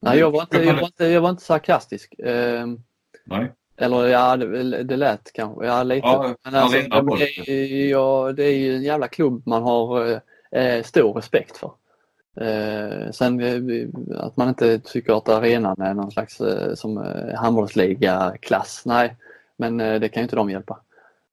[0.02, 2.18] Nej, jag var inte, jag var inte, jag var inte sarkastisk.
[2.18, 2.66] Eh,
[3.26, 3.52] Nej.
[3.76, 5.66] Eller ja, det, det lät kanske.
[5.66, 6.06] Ja, lite.
[6.06, 6.78] Ja, Men alltså,
[7.18, 10.20] det, är- ja, det är ju en jävla klubb man har
[10.50, 11.70] eh, stor respekt för.
[12.40, 17.34] Eh, sen eh, att man inte tycker att arenan är någon slags eh, som eh,
[17.34, 18.82] handbollsliga-klass.
[18.86, 19.16] Nej,
[19.56, 20.80] men eh, det kan ju inte de hjälpa.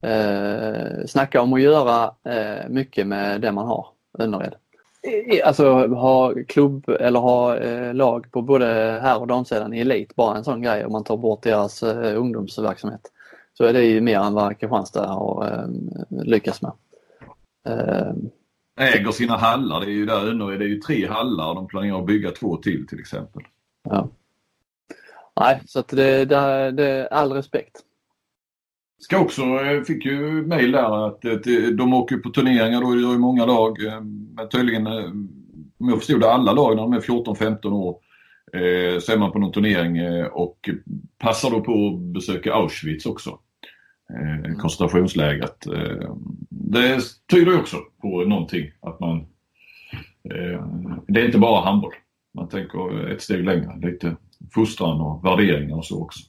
[0.04, 3.88] Eh, snacka om att göra eh, mycket med det man har,
[4.20, 4.56] Önnered.
[5.44, 8.66] Alltså ha klubb eller ha eh, lag på både
[9.02, 12.20] här och damsidan i elit, bara en sån grej om man tar bort deras eh,
[12.20, 13.12] ungdomsverksamhet.
[13.54, 15.68] Så är det ju mer än vad Kristianstad har eh,
[16.24, 16.72] lyckats med.
[17.68, 18.14] Eh,
[18.80, 19.80] Äger sina hallar.
[19.80, 22.32] Det är ju där Önnered, det är ju tre hallar och de planerar att bygga
[22.32, 23.44] två till till exempel.
[23.84, 24.08] ja.
[25.40, 27.78] Nej, så att det, det, det all respekt.
[29.02, 31.34] Ska också, eh, fick ju mejl där att eh,
[31.78, 33.86] de åker på turneringar då, det gör ju många lag.
[33.86, 34.02] eh,
[34.36, 37.98] Men tydligen, om jag förstod det, alla lag när de är 14-15 år
[39.00, 40.70] så är man på någon turnering och
[41.18, 43.40] passar då på att besöka Auschwitz också.
[44.10, 45.66] Eh, koncentrationslägret.
[46.50, 47.00] Det
[47.32, 49.26] tyder ju också på någonting att man
[51.08, 51.94] det är inte bara handboll.
[52.36, 54.16] Man tänker ett steg längre, lite
[54.54, 56.20] fostran och värderingar och så också.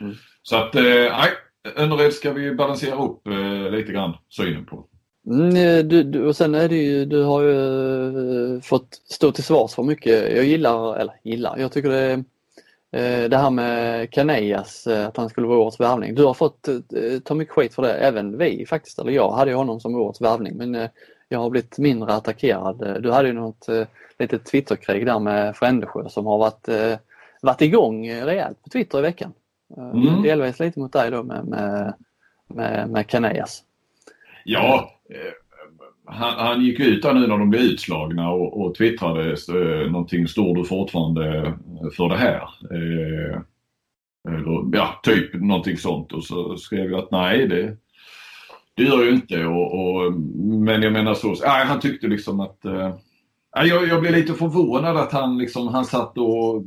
[0.00, 0.14] Mm.
[0.42, 1.30] Så att, nej,
[1.76, 4.86] Önnered ska vi balansera upp eh, lite grann synen på.
[5.26, 9.32] Mm, eh, du, du, och sen är det ju, du har ju eh, fått stå
[9.32, 10.36] till svars för mycket.
[10.36, 12.12] Jag gillar, eller gillar, jag tycker det
[12.92, 16.14] eh, det här med Canellas, eh, att han skulle vara årets värvning.
[16.14, 16.78] Du har fått eh,
[17.24, 18.98] ta mycket skit för det, även vi faktiskt.
[18.98, 20.90] Eller jag hade ju honom som årets värvning men eh,
[21.28, 23.02] jag har blivit mindre attackerad.
[23.02, 23.86] Du hade ju något eh,
[24.18, 26.98] litet Twitterkrig där med Frändesjö som har varit, eh,
[27.42, 29.32] varit igång rejält på Twitter i veckan.
[29.76, 30.22] Eh, Mm.
[30.22, 31.94] Delvis lite mot dig då med, med,
[32.48, 33.62] med, med Canellas.
[34.44, 35.32] Ja, eh,
[36.04, 40.28] han, han gick ut där nu när de blev utslagna och, och twittrade eh, någonting,
[40.28, 41.54] står du fortfarande
[41.96, 42.42] för det här?
[42.70, 43.40] Eh,
[44.28, 47.76] eller, ja, typ någonting sånt och så skrev jag att nej det,
[48.74, 49.44] det gör jag inte.
[49.44, 50.12] Och, och,
[50.42, 52.94] men jag menar så, nej, han tyckte liksom att eh,
[53.52, 56.64] jag, jag blev lite förvånad att han liksom, han satt och,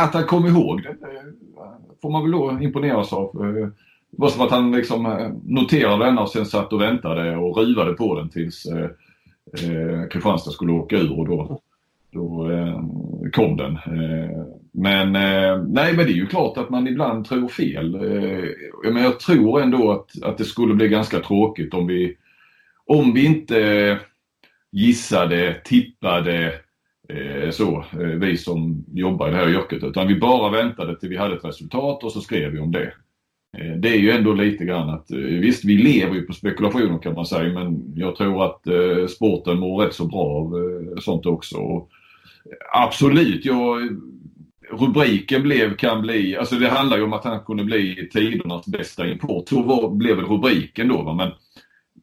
[0.00, 0.96] att han kom ihåg det.
[2.02, 3.30] Får man väl då imponeras av.
[4.16, 7.92] Det var som att han liksom noterade den och sen satt och väntade och ruvade
[7.92, 8.84] på den tills eh,
[9.70, 11.60] eh, Kristianstad skulle åka ur och då,
[12.10, 12.80] då eh,
[13.32, 13.72] kom den.
[13.72, 17.94] Eh, men eh, nej men det är ju klart att man ibland tror fel.
[17.94, 22.16] Eh, men jag tror ändå att, att det skulle bli ganska tråkigt om vi,
[22.86, 23.98] om vi inte
[24.74, 26.52] gissade, tippade
[27.08, 29.84] eh, så, eh, vi som jobbar i det här yrket.
[29.84, 32.92] Utan vi bara väntade till vi hade ett resultat och så skrev vi om det.
[33.58, 36.98] Eh, det är ju ändå lite grann att, eh, visst vi lever ju på spekulationer
[36.98, 41.00] kan man säga men jag tror att eh, sporten mår rätt så bra av eh,
[41.00, 41.56] sånt också.
[41.56, 41.90] Och,
[42.44, 43.88] eh, absolut, jag,
[44.70, 49.08] rubriken blev, kan bli, alltså det handlar ju om att han kunde bli tidernas bästa
[49.08, 49.48] import.
[49.48, 51.02] Så var, blev väl rubriken då.
[51.02, 51.14] Va?
[51.14, 51.30] Men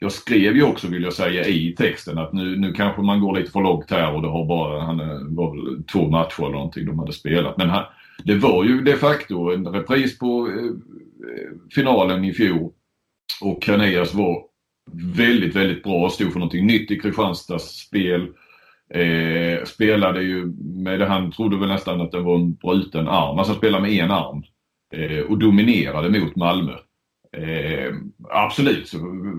[0.04, 3.36] jag skrev ju också vill jag säga i texten att nu, nu kanske man går
[3.36, 6.52] lite för långt här och det har bara, han eh, var väl två matcher eller
[6.52, 7.58] någonting de hade spelat.
[7.58, 7.84] Men han,
[8.24, 10.72] det var ju de facto en repris på eh,
[11.76, 12.72] finalen i fjol.
[13.42, 14.44] Och Kaneas var
[15.18, 18.28] väldigt, väldigt bra och stod för någonting nytt i Kristianstads spel.
[18.94, 20.46] Eh, spelade ju
[20.84, 24.04] med det, han trodde väl nästan att det var en bruten arm, alltså spelade med
[24.04, 24.44] en arm.
[24.94, 26.74] Eh, och dominerade mot Malmö.
[27.38, 27.94] Eh,
[28.30, 28.98] absolut så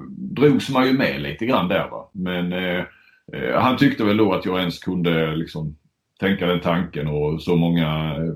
[0.09, 2.11] drogs man ju med lite grann där va.
[2.13, 2.85] Men eh,
[3.33, 5.77] eh han tyckte väl då att jag ens kunde liksom
[6.21, 8.35] tänka den tanken och så många eh,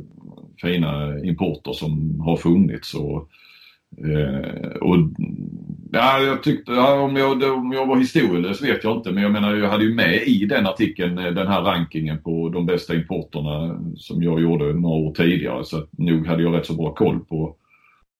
[0.63, 2.95] fina importer som har funnits.
[2.95, 3.29] Och,
[4.07, 4.97] eh, och,
[5.93, 9.33] ja, jag tyckte, ja, om, jag, om jag var historielös vet jag inte men jag
[9.33, 12.95] menar jag hade ju med i den artikeln eh, den här rankingen på de bästa
[12.95, 16.95] importerna som jag gjorde några år tidigare så att nog hade jag rätt så bra
[16.95, 17.57] koll på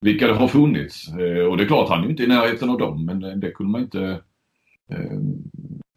[0.01, 1.07] vilka det har funnits.
[1.07, 3.71] Eh, och det är klart han är inte i närheten av dem men det kunde
[3.71, 4.21] man inte
[4.91, 5.19] eh,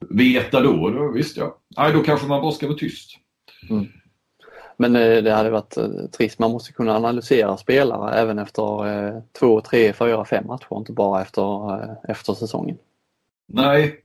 [0.08, 0.90] veta då.
[0.90, 1.58] då visst ja.
[1.76, 3.10] Nej, då kanske man bara ska vara tyst.
[3.70, 3.86] Mm.
[4.80, 6.38] Men eh, det hade varit eh, trist.
[6.38, 11.22] Man måste kunna analysera spelare även efter eh, två, tre, fyra, fem matcher, inte bara
[11.22, 11.80] efter,
[12.10, 12.76] efter säsongen.
[13.52, 14.02] Nej,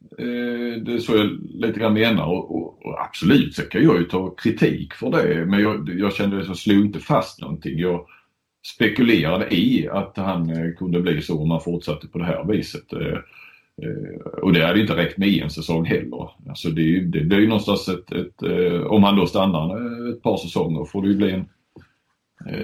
[0.85, 4.03] det är så jag lite grann menar och, och, och absolut så kan jag ju
[4.03, 7.79] ta kritik för det men jag, jag kände att jag slog inte fast någonting.
[7.79, 8.05] Jag
[8.65, 12.93] spekulerade i att han eh, kunde bli så om han fortsatte på det här viset.
[12.93, 13.17] Eh,
[13.81, 16.29] eh, och det hade inte räckt med en säsong heller.
[16.49, 18.43] Alltså det, det blir ju någonstans ett, ett,
[18.87, 21.45] om han då stannar ett par säsonger får det ju bli en,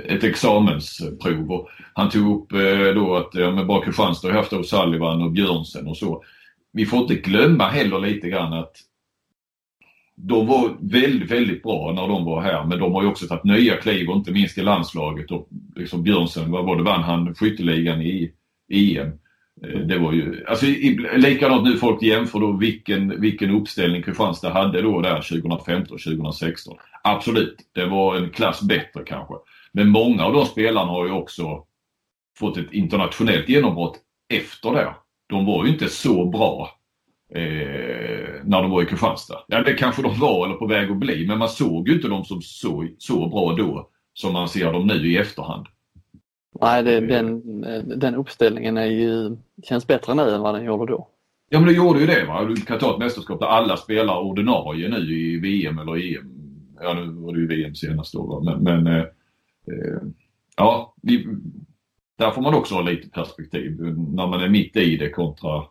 [0.06, 1.52] ett examensprov.
[1.52, 2.50] Och han tog upp
[2.96, 6.24] då att ja, men bara Kristianstad har haft O'Sullivan och Björnsen och så.
[6.74, 8.76] Vi får inte glömma heller lite grann att
[10.24, 13.44] de var väldigt, väldigt bra när de var här men de har ju också tagit
[13.44, 17.36] nya kliv och inte minst i landslaget och liksom Björnsen, vad var det, vann han
[17.36, 18.32] skytteligan i
[18.72, 19.08] EM.
[19.64, 20.66] Eh, det var ju, alltså
[21.16, 26.78] likadant nu folk jämför då vilken, vilken uppställning Kristianstad hade då där 2015 2016.
[27.04, 29.34] Absolut, det var en klass bättre kanske.
[29.72, 31.64] Men många av de spelarna har ju också
[32.40, 34.00] fått ett internationellt genombrott
[34.34, 34.96] efter det.
[35.30, 36.81] De var ju inte så bra
[37.36, 39.44] eh, när de var i Kristianstad.
[39.48, 42.08] Ja, det kanske de var eller på väg att bli, men man såg ju inte
[42.08, 45.66] dem som så, så bra då som man ser dem nu i efterhand.
[46.62, 47.62] Nej, det, den,
[48.00, 51.08] den uppställningen är ju, känns bättre nu än vad den gjorde då.
[51.50, 52.26] Ja men det gjorde ju det.
[52.26, 52.46] Va?
[52.46, 56.32] Du kan ta ett mästerskap där alla spelar ordinarie nu i VM eller EM.
[56.82, 58.26] Ja nu var det ju VM senast då.
[58.26, 58.40] Va?
[58.44, 59.04] Men, men eh,
[59.68, 60.02] eh,
[60.58, 61.28] ja, vi,
[62.18, 65.64] där får man också ha lite perspektiv när man är mitt i det kontra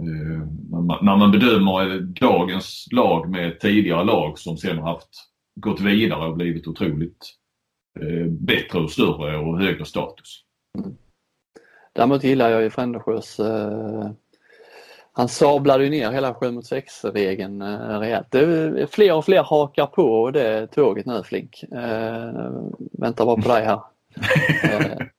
[0.00, 5.08] när, man, när man bedömer dagens lag med tidigare lag som sen har haft
[5.60, 7.38] gått vidare och blivit otroligt
[8.00, 10.44] Eh, bättre och större och högre status.
[10.78, 10.96] Mm.
[11.92, 14.10] Däremot gillar jag ju Frändesjös eh,
[15.12, 18.26] han sablade ju ner hela 7 mot 6 regeln eh, rejält.
[18.30, 21.62] Det, fler och fler hakar på det tåget nu Flink.
[21.62, 22.52] Eh,
[22.92, 23.80] väntar bara på dig här.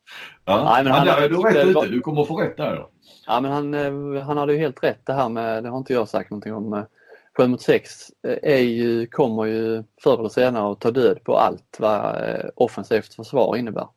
[0.50, 2.76] eh, ja, nej, men han, ja, du rätt ute, du kommer få rätt där.
[2.76, 2.90] Ja,
[3.28, 5.94] ja men han, eh, han hade ju helt rätt det här med, det har inte
[5.94, 6.86] jag sagt någonting om,
[7.40, 11.38] 7 mot 6 eh, är ju, kommer ju förr eller senare att ta död på
[11.38, 13.88] allt vad eh, offensivt försvar innebär.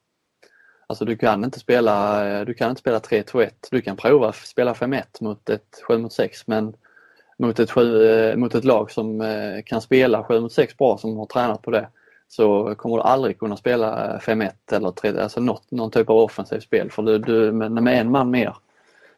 [0.86, 3.50] Alltså du kan inte spela, eh, du kan inte spela 3-2-1.
[3.70, 6.74] Du kan prova spela 5-1 mot ett 7 mot 6 men
[7.38, 9.22] mot ett, 7, mot ett lag som
[9.66, 11.88] kan spela 7 mot 6 bra som har tränat på det
[12.33, 16.16] så kommer du aldrig kunna spela eh, 5-1 eller 3, alltså något, någon typ av
[16.16, 18.55] offensivt spel för du, du med, en man mer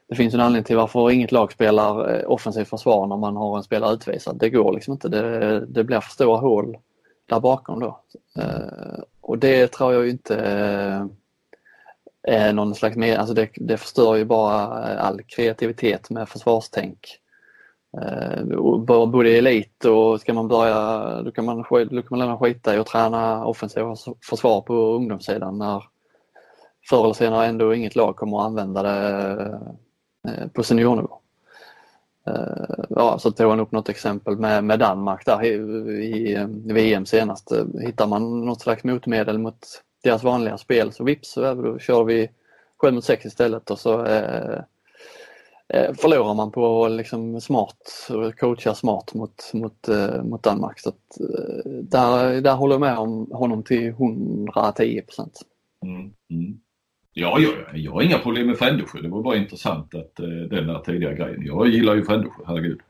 [0.09, 3.57] det finns en anledning till varför inget lag spelar eh, offensivt försvar när man har
[3.57, 4.37] en spelare utvisad.
[4.37, 5.09] Det går liksom inte.
[5.09, 6.77] Det, det blir för stora hål
[7.27, 8.01] där bakom då.
[8.39, 10.37] Eh, och det tror jag inte
[12.23, 14.59] är någon slags med, alltså det, det förstör ju bara
[14.99, 17.21] all kreativitet med försvarstänk.
[18.03, 18.45] Eh,
[19.07, 22.75] både i elit och ska man börja, då kan man, då kan man lämna skita
[22.75, 23.97] i att träna offensiva
[24.31, 25.85] försvar på ungdomssidan när
[26.89, 29.61] förr eller senare ändå inget lag kommer att använda det
[30.29, 31.19] eh, på seniornivå.
[32.27, 35.49] Eh, ja, så tog han upp något exempel med, med Danmark där i,
[36.05, 36.33] i,
[36.69, 37.53] i VM senast.
[37.53, 42.05] Eh, hittar man något slags motmedel mot deras vanliga spel så vips, så då kör
[42.05, 42.31] vi
[42.81, 44.07] 7 mot 6 istället och så
[45.97, 48.09] förlorar man på liksom smart,
[48.41, 50.81] coacha smart mot, mot, eh, mot Danmark.
[50.81, 55.41] Så att, eh, där, där håller jag med om honom till 110 procent.
[55.83, 56.01] Mm.
[56.31, 56.61] Mm.
[57.13, 59.01] Ja, jag, jag har inga problem med Frändesjö.
[59.03, 61.43] Det var bara intressant att eh, den där tidiga grejen.
[61.47, 62.81] Jag gillar ju Frändesjö, herregud.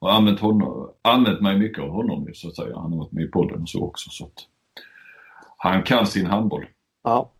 [0.00, 2.76] Jag har använt, honom, använt mig mycket av honom så att säga.
[2.76, 4.10] Han har varit med i podden och så också.
[4.10, 4.46] Så att
[5.56, 6.66] han kan sin handboll.
[7.04, 7.30] Ja.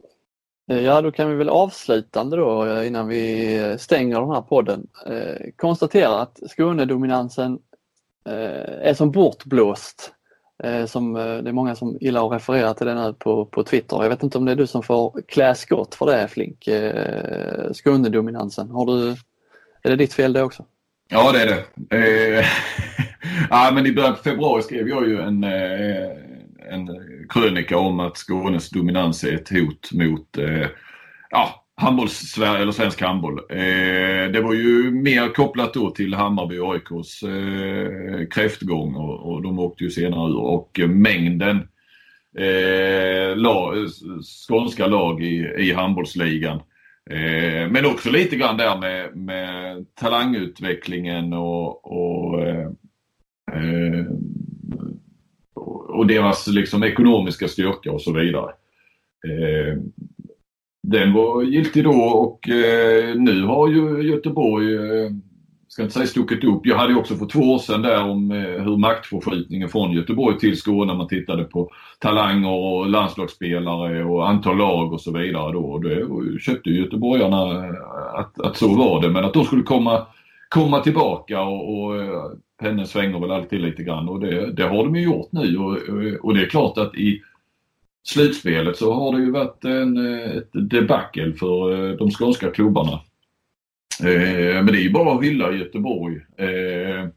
[0.68, 4.86] Eh, ja, då kan vi väl avslutande då eh, innan vi stänger den här podden
[5.06, 7.58] eh, konstatera att Skånedominansen
[8.26, 10.12] eh, är som bortblåst.
[10.64, 13.64] Eh, som, eh, det är många som gillar att referera till det nu på, på
[13.64, 14.02] Twitter.
[14.02, 17.72] Jag vet inte om det är du som får klä skott för det Flink, eh,
[17.72, 18.70] Skånedominansen.
[18.70, 19.10] Har du,
[19.82, 20.64] är det ditt fel det också?
[21.10, 21.96] Ja det är det.
[21.96, 22.46] Eh,
[23.50, 25.44] ja, men I början på februari skrev jag ju en,
[26.70, 26.88] en
[27.28, 30.66] krönika om att Skånes dominans är ett hot mot eh,
[31.30, 33.38] ja, handbolls-Sverige eller svensk handboll.
[33.50, 39.42] Eh, det var ju mer kopplat då till Hammarby och AIKs eh, kräftgång och, och
[39.42, 41.56] de åkte ju senare ur och mängden
[42.38, 43.74] eh, lag,
[44.48, 46.60] skånska lag i, i handbollsligan.
[47.10, 52.68] Eh, men också lite grann där med, med talangutvecklingen och, och, eh,
[53.52, 54.04] eh
[55.98, 58.50] och deras liksom ekonomiska styrka och så vidare.
[59.28, 59.78] Eh,
[60.82, 65.10] den var giltig då och eh, nu har ju Göteborg, eh,
[65.68, 66.66] ska inte säga stuckit upp.
[66.66, 70.56] Jag hade också för två år sedan där om eh, hur maktförskjutningen från Göteborg till
[70.56, 75.60] Skåne, man tittade på talanger och landslagsspelare och antal lag och så vidare då.
[75.60, 76.06] Och det
[76.40, 77.64] köpte göteborgarna
[78.14, 79.08] att, att så var det.
[79.08, 80.06] Men att de skulle komma,
[80.48, 84.84] komma tillbaka och, och eh, pendeln svänger väl alltid lite grann och det, det har
[84.84, 85.78] de ju gjort nu och,
[86.20, 87.22] och det är klart att i
[88.08, 89.96] slutspelet så har det ju varit en,
[90.36, 93.00] ett debacle för eh, de skånska klubbarna.
[94.02, 96.16] Eh, men det är ju bara att hylla Göteborg.
[96.16, 97.08] Eh,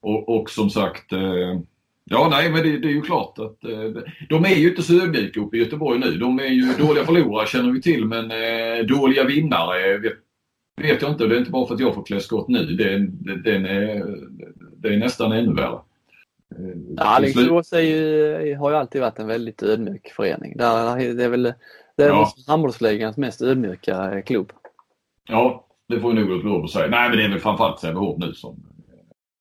[0.00, 1.60] och, och, som sagt, eh,
[2.04, 5.02] ja nej men det, det, är ju klart att eh, de är ju inte så
[5.02, 6.10] ödmjuka uppe i Göteborg nu.
[6.10, 10.12] De är ju dåliga förlorare känner vi till men eh, dåliga vinnare eh, vet,
[10.82, 11.26] vet jag inte.
[11.26, 12.64] Det är inte bara för att jag får klä skott nu.
[12.66, 14.04] Det, det, den är, eh,
[14.82, 15.78] det är nästan ännu värre.
[16.96, 17.80] Ja, Alingsås har
[18.70, 20.56] ju alltid varit en väldigt ödmjuk förening.
[20.56, 21.54] det är väl
[21.98, 22.32] det är ja.
[22.46, 24.52] handbollsligans mest ödmjuka klubb.
[25.28, 26.86] Ja, det får nog lov att säga.
[26.86, 28.66] Nej, men det är väl framförallt Sävehof nu som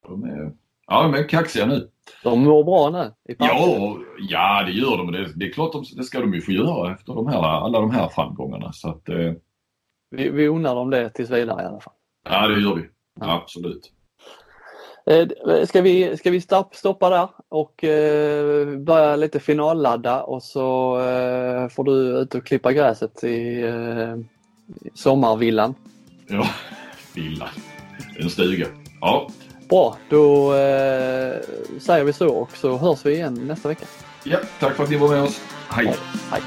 [0.08, 0.52] de är,
[0.88, 1.90] ja, de är kaxiga nu.
[2.24, 3.36] De mår bra nu?
[3.38, 3.98] Ja,
[4.30, 5.12] ja, det gör de.
[5.12, 7.80] Det, det är klart de, det ska de ju få göra efter de här, alla
[7.80, 8.72] de här framgångarna.
[8.74, 9.34] Så att, eh...
[10.10, 11.94] vi, vi unnar dem det tills vidare i alla fall.
[12.30, 12.90] Ja, det gör vi.
[13.20, 13.42] Ja.
[13.42, 13.92] Absolut.
[15.08, 15.28] Eh,
[15.66, 16.41] ska vi, ska vi
[16.72, 22.74] stoppa där och eh, börja lite finalladda och så eh, får du ut och klippa
[22.74, 23.64] gräset i
[24.93, 25.76] sommarvillan.
[26.28, 26.47] Ja,
[27.16, 27.49] villan.
[28.20, 28.68] En stuga.
[29.01, 29.30] Ja.
[29.70, 30.51] Bra, då
[31.80, 33.86] säger vi så och så hörs vi igen nästa vecka.
[34.24, 35.41] Ja, tack för att ni var med oss.
[35.70, 35.95] Hej.
[36.32, 36.41] Hej.